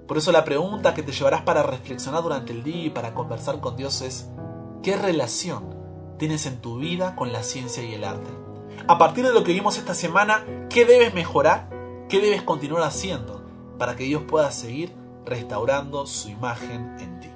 Por 0.08 0.19
eso 0.19 0.32
la 0.32 0.45
pregunta 0.45 0.93
que 0.93 1.02
te 1.02 1.12
llevarás 1.12 1.41
para 1.41 1.63
reflexionar 1.63 2.22
durante 2.22 2.54
el 2.54 2.63
día 2.63 2.86
y 2.86 2.89
para 2.91 3.15
conversar 3.15 3.60
con 3.60 3.76
Dios 3.76 4.04
es, 4.04 4.30
¿qué 4.84 4.95
relación 4.98 5.76
tienes 6.19 6.45
en 6.45 6.62
tu 6.62 6.78
vida 6.78 7.15
con 7.15 7.34
la 7.34 7.41
ciencia 7.41 7.84
y 7.84 7.95
el 7.95 8.04
arte? 8.04 8.30
A 8.88 9.00
partir 9.00 9.26
de 9.26 9.34
lo 9.34 9.43
que 9.43 9.52
vimos 9.52 9.80
esta 9.80 9.95
semana, 9.95 10.45
¿qué 10.69 10.86
debes 10.86 11.12
mejorar? 11.15 11.72
¿Qué 12.08 12.19
debes 12.19 12.43
continuar 12.43 12.84
haciendo 12.84 13.43
para 13.80 13.95
que 13.95 14.04
Dios 14.04 14.22
pueda 14.28 14.52
seguir 14.52 14.93
restaurando 15.26 16.06
su 16.06 16.30
imagen 16.30 16.95
en 17.00 17.19
ti? 17.19 17.30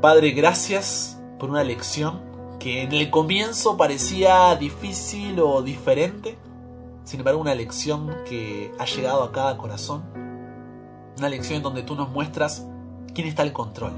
Padre, 0.00 0.30
gracias 0.30 1.20
por 1.40 1.50
una 1.50 1.64
lección 1.64 2.27
que 2.58 2.82
en 2.82 2.92
el 2.92 3.10
comienzo 3.10 3.76
parecía 3.76 4.54
difícil 4.56 5.38
o 5.40 5.62
diferente, 5.62 6.36
sin 7.04 7.20
embargo 7.20 7.40
una 7.40 7.54
lección 7.54 8.14
que 8.28 8.72
ha 8.78 8.84
llegado 8.84 9.22
a 9.22 9.32
cada 9.32 9.56
corazón, 9.56 10.02
una 11.16 11.28
lección 11.28 11.58
en 11.58 11.62
donde 11.62 11.82
tú 11.82 11.94
nos 11.94 12.10
muestras 12.10 12.66
quién 13.14 13.28
está 13.28 13.42
al 13.42 13.52
control, 13.52 13.92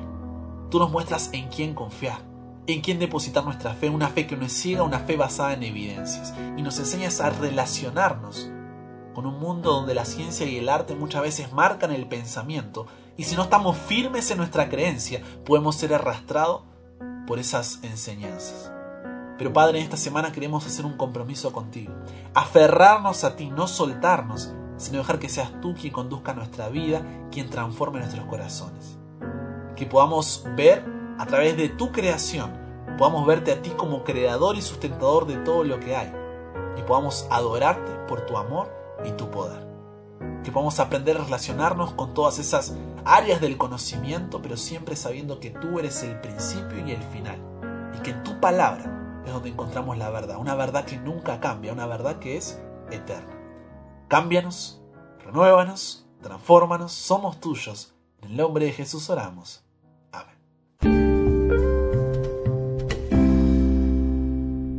tú 0.70 0.78
nos 0.78 0.90
muestras 0.90 1.30
en 1.32 1.48
quién 1.48 1.74
confiar, 1.74 2.18
en 2.66 2.82
quién 2.82 2.98
depositar 2.98 3.44
nuestra 3.44 3.74
fe, 3.74 3.88
una 3.88 4.08
fe 4.08 4.26
que 4.26 4.36
no 4.36 4.44
es 4.44 4.52
ciega, 4.52 4.82
una 4.82 5.00
fe 5.00 5.16
basada 5.16 5.54
en 5.54 5.62
evidencias, 5.62 6.34
y 6.56 6.62
nos 6.62 6.78
enseñas 6.78 7.20
a 7.20 7.30
relacionarnos 7.30 8.50
con 9.14 9.26
un 9.26 9.40
mundo 9.40 9.72
donde 9.72 9.94
la 9.94 10.04
ciencia 10.04 10.46
y 10.46 10.58
el 10.58 10.68
arte 10.68 10.94
muchas 10.94 11.22
veces 11.22 11.52
marcan 11.52 11.92
el 11.92 12.06
pensamiento, 12.06 12.86
y 13.16 13.24
si 13.24 13.36
no 13.36 13.42
estamos 13.42 13.76
firmes 13.76 14.30
en 14.30 14.38
nuestra 14.38 14.68
creencia, 14.68 15.22
podemos 15.44 15.76
ser 15.76 15.94
arrastrados 15.94 16.62
por 17.30 17.38
esas 17.38 17.78
enseñanzas. 17.84 18.72
Pero 19.38 19.52
Padre, 19.52 19.78
en 19.78 19.84
esta 19.84 19.96
semana 19.96 20.32
queremos 20.32 20.66
hacer 20.66 20.84
un 20.84 20.96
compromiso 20.96 21.52
contigo. 21.52 21.92
Aferrarnos 22.34 23.22
a 23.22 23.36
ti, 23.36 23.50
no 23.50 23.68
soltarnos, 23.68 24.52
sino 24.78 24.98
dejar 24.98 25.20
que 25.20 25.28
seas 25.28 25.52
tú 25.60 25.76
quien 25.76 25.92
conduzca 25.92 26.34
nuestra 26.34 26.68
vida, 26.70 27.04
quien 27.30 27.48
transforme 27.48 28.00
nuestros 28.00 28.24
corazones. 28.24 28.98
Que 29.76 29.86
podamos 29.86 30.44
ver 30.56 30.84
a 31.20 31.26
través 31.26 31.56
de 31.56 31.68
tu 31.68 31.92
creación, 31.92 32.50
podamos 32.98 33.24
verte 33.24 33.52
a 33.52 33.62
ti 33.62 33.70
como 33.76 34.02
creador 34.02 34.56
y 34.56 34.62
sustentador 34.62 35.28
de 35.28 35.36
todo 35.36 35.62
lo 35.62 35.78
que 35.78 35.94
hay. 35.94 36.12
Y 36.76 36.82
podamos 36.82 37.28
adorarte 37.30 37.92
por 38.08 38.26
tu 38.26 38.38
amor 38.38 38.74
y 39.04 39.12
tu 39.12 39.30
poder. 39.30 39.64
Que 40.44 40.52
podamos 40.52 40.80
aprender 40.80 41.16
a 41.16 41.24
relacionarnos 41.24 41.92
con 41.94 42.14
todas 42.14 42.38
esas 42.38 42.74
áreas 43.04 43.40
del 43.40 43.58
conocimiento, 43.58 44.40
pero 44.42 44.56
siempre 44.56 44.96
sabiendo 44.96 45.40
que 45.40 45.50
tú 45.50 45.78
eres 45.78 46.02
el 46.02 46.20
principio 46.20 46.86
y 46.86 46.92
el 46.92 47.02
final, 47.02 47.38
y 47.96 48.02
que 48.02 48.10
en 48.10 48.22
tu 48.22 48.40
palabra 48.40 49.22
es 49.26 49.32
donde 49.32 49.50
encontramos 49.50 49.98
la 49.98 50.10
verdad, 50.10 50.38
una 50.38 50.54
verdad 50.54 50.84
que 50.84 50.98
nunca 50.98 51.40
cambia, 51.40 51.72
una 51.72 51.86
verdad 51.86 52.18
que 52.18 52.36
es 52.36 52.60
eterna. 52.90 53.38
Cámbianos, 54.08 54.82
renuévanos, 55.24 56.06
transfórmanos, 56.22 56.92
somos 56.92 57.40
tuyos. 57.40 57.94
En 58.22 58.30
el 58.30 58.36
nombre 58.36 58.66
de 58.66 58.72
Jesús 58.72 59.08
oramos. 59.08 59.64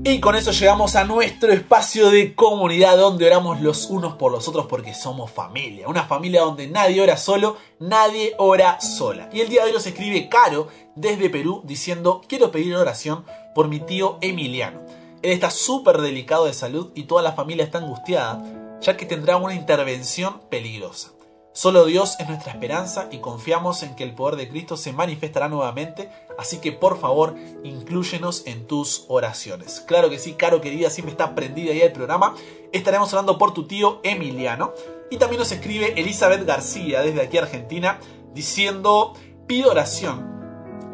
Y 0.03 0.19
con 0.19 0.35
eso 0.35 0.51
llegamos 0.51 0.95
a 0.95 1.03
nuestro 1.03 1.53
espacio 1.53 2.09
de 2.09 2.33
comunidad 2.33 2.97
donde 2.97 3.27
oramos 3.27 3.61
los 3.61 3.85
unos 3.85 4.15
por 4.15 4.31
los 4.31 4.47
otros 4.47 4.65
porque 4.65 4.95
somos 4.95 5.29
familia. 5.29 5.87
Una 5.87 6.05
familia 6.05 6.41
donde 6.41 6.67
nadie 6.67 7.01
ora 7.01 7.17
solo, 7.17 7.57
nadie 7.79 8.33
ora 8.39 8.81
sola. 8.81 9.29
Y 9.31 9.41
el 9.41 9.49
día 9.49 9.61
de 9.61 9.67
hoy 9.67 9.73
nos 9.73 9.85
escribe 9.85 10.27
Caro 10.27 10.69
desde 10.95 11.29
Perú 11.29 11.61
diciendo 11.65 12.21
quiero 12.27 12.49
pedir 12.49 12.75
oración 12.75 13.25
por 13.53 13.67
mi 13.67 13.79
tío 13.79 14.17
Emiliano. 14.21 14.81
Él 15.21 15.31
está 15.31 15.51
súper 15.51 15.99
delicado 15.99 16.45
de 16.45 16.53
salud 16.53 16.91
y 16.95 17.03
toda 17.03 17.21
la 17.21 17.33
familia 17.33 17.63
está 17.63 17.77
angustiada 17.77 18.43
ya 18.81 18.97
que 18.97 19.05
tendrá 19.05 19.37
una 19.37 19.53
intervención 19.53 20.41
peligrosa. 20.49 21.11
Solo 21.53 21.83
Dios 21.85 22.15
es 22.17 22.29
nuestra 22.29 22.53
esperanza 22.53 23.09
y 23.11 23.17
confiamos 23.17 23.83
en 23.83 23.95
que 23.95 24.05
el 24.05 24.13
poder 24.13 24.37
de 24.37 24.47
Cristo 24.47 24.77
se 24.77 24.93
manifestará 24.93 25.49
nuevamente, 25.49 26.09
así 26.37 26.59
que 26.59 26.71
por 26.71 26.97
favor 26.97 27.35
inclúyenos 27.63 28.47
en 28.47 28.67
tus 28.67 29.03
oraciones. 29.09 29.81
Claro 29.85 30.09
que 30.09 30.17
sí, 30.17 30.33
Caro 30.33 30.61
querida, 30.61 30.89
siempre 30.89 31.11
está 31.11 31.35
prendida 31.35 31.73
ahí 31.73 31.81
el 31.81 31.91
programa. 31.91 32.35
Estaremos 32.71 33.11
orando 33.11 33.37
por 33.37 33.53
tu 33.53 33.67
tío 33.67 33.99
Emiliano. 34.03 34.71
Y 35.09 35.17
también 35.17 35.39
nos 35.39 35.51
escribe 35.51 35.99
Elizabeth 35.99 36.45
García 36.45 37.01
desde 37.01 37.21
aquí 37.21 37.37
Argentina 37.37 37.99
diciendo, 38.33 39.13
pido 39.45 39.71
oración 39.71 40.31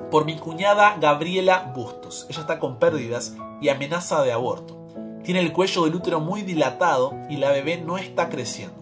por 0.09 0.25
mi 0.25 0.37
cuñada 0.37 0.97
Gabriela 0.99 1.71
Bustos. 1.75 2.25
Ella 2.29 2.41
está 2.41 2.57
con 2.57 2.79
pérdidas 2.79 3.35
y 3.61 3.69
amenaza 3.69 4.23
de 4.23 4.31
aborto. 4.31 4.75
Tiene 5.23 5.41
el 5.41 5.53
cuello 5.53 5.83
del 5.85 5.93
útero 5.93 6.19
muy 6.19 6.41
dilatado 6.41 7.13
y 7.29 7.37
la 7.37 7.51
bebé 7.51 7.77
no 7.77 7.99
está 7.99 8.29
creciendo. 8.29 8.76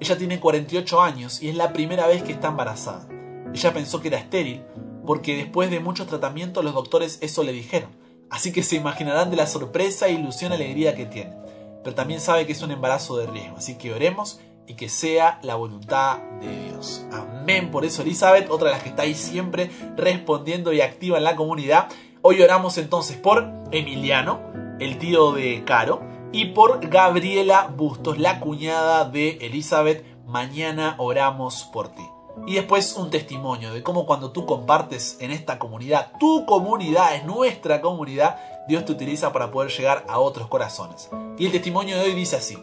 Ella 0.00 0.16
tiene 0.16 0.40
48 0.40 1.02
años 1.02 1.42
y 1.42 1.50
es 1.50 1.56
la 1.56 1.72
primera 1.72 2.06
vez 2.06 2.22
que 2.22 2.32
está 2.32 2.48
embarazada. 2.48 3.06
Ella 3.54 3.74
pensó 3.74 4.00
que 4.00 4.08
era 4.08 4.18
estéril 4.18 4.62
porque 5.06 5.36
después 5.36 5.70
de 5.70 5.80
muchos 5.80 6.06
tratamientos 6.06 6.64
los 6.64 6.74
doctores 6.74 7.18
eso 7.20 7.42
le 7.42 7.52
dijeron. 7.52 7.90
Así 8.30 8.52
que 8.52 8.62
se 8.62 8.76
imaginarán 8.76 9.30
de 9.30 9.36
la 9.36 9.46
sorpresa, 9.46 10.08
ilusión, 10.08 10.52
alegría 10.52 10.94
que 10.94 11.04
tiene. 11.04 11.34
Pero 11.84 11.94
también 11.94 12.20
sabe 12.20 12.46
que 12.46 12.52
es 12.52 12.62
un 12.62 12.70
embarazo 12.70 13.16
de 13.18 13.26
riesgo. 13.26 13.56
Así 13.56 13.76
que 13.76 13.92
oremos 13.92 14.40
y 14.66 14.74
que 14.74 14.88
sea 14.88 15.38
la 15.42 15.56
voluntad 15.56 16.18
de 16.40 16.64
Dios. 16.64 17.04
Amén. 17.12 17.70
Por 17.70 17.84
eso 17.84 18.02
Elizabeth, 18.02 18.48
otra 18.50 18.68
de 18.68 18.74
las 18.74 18.82
que 18.82 18.90
está 18.90 19.02
ahí 19.02 19.14
siempre 19.14 19.70
respondiendo 19.96 20.72
y 20.72 20.80
activa 20.80 21.18
en 21.18 21.24
la 21.24 21.36
comunidad. 21.36 21.88
Hoy 22.22 22.40
oramos 22.40 22.78
entonces 22.78 23.16
por 23.16 23.50
Emiliano, 23.72 24.40
el 24.78 24.96
tío 24.98 25.32
de 25.32 25.64
Caro, 25.64 26.02
y 26.32 26.46
por 26.46 26.86
Gabriela 26.88 27.72
Bustos, 27.76 28.18
la 28.18 28.40
cuñada 28.40 29.04
de 29.04 29.38
Elizabeth. 29.40 30.04
Mañana 30.26 30.94
oramos 30.98 31.64
por 31.72 31.88
ti. 31.88 32.06
Y 32.46 32.54
después 32.54 32.96
un 32.96 33.10
testimonio 33.10 33.72
de 33.72 33.82
cómo 33.82 34.06
cuando 34.06 34.30
tú 34.30 34.46
compartes 34.46 35.16
en 35.20 35.32
esta 35.32 35.58
comunidad, 35.58 36.12
tu 36.20 36.46
comunidad 36.46 37.16
es 37.16 37.24
nuestra 37.24 37.80
comunidad, 37.80 38.38
Dios 38.68 38.84
te 38.84 38.92
utiliza 38.92 39.32
para 39.32 39.50
poder 39.50 39.72
llegar 39.72 40.04
a 40.08 40.20
otros 40.20 40.46
corazones. 40.46 41.10
Y 41.36 41.46
el 41.46 41.52
testimonio 41.52 41.96
de 41.96 42.04
hoy 42.04 42.14
dice 42.14 42.36
así. 42.36 42.56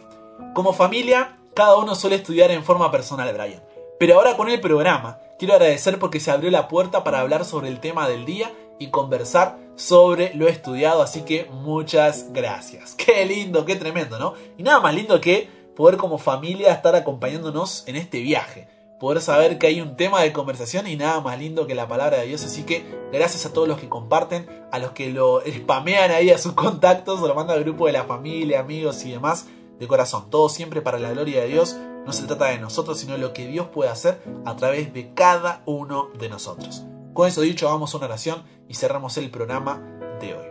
Como 0.54 0.72
familia, 0.72 1.38
cada 1.54 1.76
uno 1.76 1.94
suele 1.96 2.16
estudiar 2.16 2.52
en 2.52 2.64
forma 2.64 2.90
personal, 2.90 3.34
Brian. 3.34 3.62
Pero 4.00 4.16
ahora 4.16 4.38
con 4.38 4.50
el 4.50 4.62
programa, 4.62 5.20
quiero 5.38 5.56
agradecer 5.56 6.00
porque 6.00 6.22
se 6.22 6.32
abrió 6.32 6.50
la 6.50 6.70
puerta 6.70 7.04
para 7.04 7.20
hablar 7.20 7.44
sobre 7.44 7.68
el 7.68 7.82
tema 7.82 8.08
del 8.08 8.26
día 8.26 8.50
y 8.80 8.88
conversar 8.88 9.58
sobre 9.76 10.34
lo 10.34 10.48
estudiado, 10.48 11.02
así 11.02 11.22
que 11.22 11.46
muchas 11.52 12.34
gracias. 12.34 12.96
Qué 12.98 13.26
lindo, 13.26 13.66
qué 13.66 13.76
tremendo, 13.76 14.20
¿no? 14.20 14.34
Y 14.58 14.64
nada 14.64 14.80
más 14.80 14.94
lindo 14.94 15.22
que 15.22 15.50
poder 15.76 15.98
como 15.98 16.18
familia 16.18 16.74
estar 16.74 16.96
acompañándonos 16.96 17.88
en 17.88 17.96
este 17.96 18.20
viaje, 18.20 18.68
poder 19.00 19.22
saber 19.22 19.60
que 19.60 19.68
hay 19.68 19.80
un 19.80 19.96
tema 19.96 20.22
de 20.22 20.34
conversación 20.34 20.88
y 20.88 20.96
nada 20.96 21.22
más 21.22 21.38
lindo 21.38 21.68
que 21.68 21.76
la 21.76 21.88
palabra 21.88 22.18
de 22.18 22.26
Dios, 22.26 22.44
así 22.44 22.64
que 22.64 22.84
gracias 23.14 23.46
a 23.46 23.54
todos 23.54 23.68
los 23.68 23.80
que 23.80 23.88
comparten, 23.88 24.48
a 24.72 24.80
los 24.80 24.92
que 24.92 25.12
lo 25.12 25.42
spamean 25.48 26.10
ahí 26.10 26.32
a 26.32 26.40
sus 26.40 26.54
contactos, 26.54 27.22
o 27.22 27.28
lo 27.28 27.36
mandan 27.36 27.58
al 27.58 27.64
grupo 27.64 27.86
de 27.86 27.94
la 27.94 28.06
familia, 28.06 28.60
amigos 28.60 29.06
y 29.06 29.12
demás, 29.12 29.46
de 29.80 29.88
corazón, 29.88 30.30
todo 30.30 30.50
siempre 30.50 30.82
para 30.82 30.98
la 30.98 31.12
gloria 31.12 31.42
de 31.42 31.48
Dios. 31.48 31.78
No 32.06 32.14
se 32.14 32.26
trata 32.26 32.46
de 32.46 32.58
nosotros, 32.58 32.98
sino 33.00 33.18
lo 33.18 33.34
que 33.34 33.46
Dios 33.48 33.68
puede 33.68 33.90
hacer 33.90 34.22
a 34.46 34.56
través 34.56 34.94
de 34.94 35.14
cada 35.14 35.62
uno 35.66 36.10
de 36.18 36.30
nosotros. 36.30 36.84
Con 37.14 37.28
eso 37.28 37.42
dicho, 37.42 37.68
vamos 37.68 37.94
a 37.94 37.98
una 37.98 38.06
oración 38.08 38.44
y 38.68 38.74
cerramos 38.74 39.18
el 39.18 39.30
programa 39.30 39.82
de 40.20 40.34
hoy. 40.34 40.48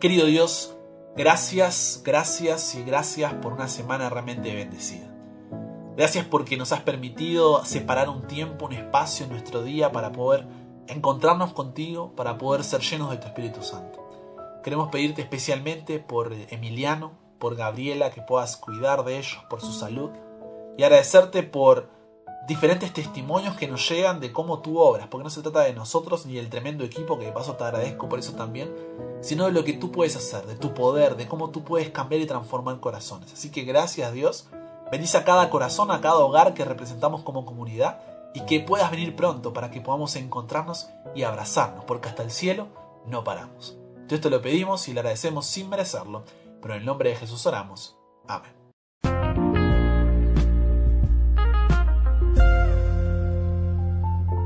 Querido 0.00 0.26
Dios, 0.26 0.76
gracias, 1.16 2.02
gracias 2.04 2.74
y 2.74 2.82
gracias 2.82 3.32
por 3.34 3.52
una 3.52 3.68
semana 3.68 4.10
realmente 4.10 4.54
bendecida. 4.54 5.10
Gracias 5.96 6.26
porque 6.26 6.56
nos 6.56 6.72
has 6.72 6.80
permitido 6.80 7.64
separar 7.64 8.08
un 8.08 8.26
tiempo, 8.26 8.66
un 8.66 8.72
espacio 8.72 9.24
en 9.24 9.32
nuestro 9.32 9.62
día 9.62 9.92
para 9.92 10.10
poder 10.10 10.46
encontrarnos 10.88 11.52
contigo, 11.52 12.14
para 12.16 12.36
poder 12.36 12.64
ser 12.64 12.80
llenos 12.80 13.10
de 13.10 13.18
tu 13.18 13.28
Espíritu 13.28 13.62
Santo. 13.62 14.00
Queremos 14.64 14.88
pedirte 14.90 15.22
especialmente 15.22 16.00
por 16.00 16.32
Emiliano, 16.32 17.12
por 17.38 17.54
Gabriela, 17.54 18.10
que 18.10 18.22
puedas 18.22 18.56
cuidar 18.56 19.04
de 19.04 19.18
ellos, 19.18 19.38
por 19.48 19.60
su 19.60 19.72
salud, 19.72 20.10
y 20.76 20.82
agradecerte 20.82 21.42
por 21.42 21.88
diferentes 22.46 22.92
testimonios 22.92 23.56
que 23.56 23.66
nos 23.66 23.88
llegan 23.88 24.20
de 24.20 24.32
cómo 24.32 24.60
tú 24.60 24.78
obras, 24.78 25.08
porque 25.08 25.24
no 25.24 25.30
se 25.30 25.42
trata 25.42 25.60
de 25.60 25.72
nosotros 25.72 26.26
ni 26.26 26.34
del 26.34 26.50
tremendo 26.50 26.84
equipo, 26.84 27.18
que 27.18 27.26
de 27.26 27.32
paso 27.32 27.54
te 27.54 27.64
agradezco 27.64 28.08
por 28.08 28.18
eso 28.18 28.32
también, 28.32 28.74
sino 29.22 29.46
de 29.46 29.52
lo 29.52 29.64
que 29.64 29.72
tú 29.72 29.90
puedes 29.90 30.16
hacer, 30.16 30.46
de 30.46 30.54
tu 30.54 30.74
poder, 30.74 31.16
de 31.16 31.26
cómo 31.26 31.50
tú 31.50 31.64
puedes 31.64 31.90
cambiar 31.90 32.20
y 32.20 32.26
transformar 32.26 32.80
corazones. 32.80 33.32
Así 33.32 33.50
que 33.50 33.62
gracias 33.62 34.12
Dios, 34.12 34.48
bendice 34.90 35.16
a 35.16 35.24
cada 35.24 35.48
corazón, 35.48 35.90
a 35.90 36.00
cada 36.00 36.18
hogar 36.18 36.54
que 36.54 36.64
representamos 36.64 37.22
como 37.22 37.46
comunidad 37.46 38.00
y 38.34 38.40
que 38.40 38.60
puedas 38.60 38.90
venir 38.90 39.16
pronto 39.16 39.52
para 39.52 39.70
que 39.70 39.80
podamos 39.80 40.16
encontrarnos 40.16 40.88
y 41.14 41.22
abrazarnos, 41.22 41.84
porque 41.84 42.08
hasta 42.08 42.22
el 42.22 42.30
cielo 42.30 42.68
no 43.06 43.24
paramos. 43.24 43.76
Todo 44.06 44.16
esto 44.16 44.28
lo 44.28 44.42
pedimos 44.42 44.86
y 44.88 44.92
le 44.92 45.00
agradecemos 45.00 45.46
sin 45.46 45.70
merecerlo, 45.70 46.24
pero 46.60 46.74
en 46.74 46.80
el 46.80 46.86
nombre 46.86 47.10
de 47.10 47.16
Jesús 47.16 47.46
oramos. 47.46 47.96
Amén. 48.26 48.63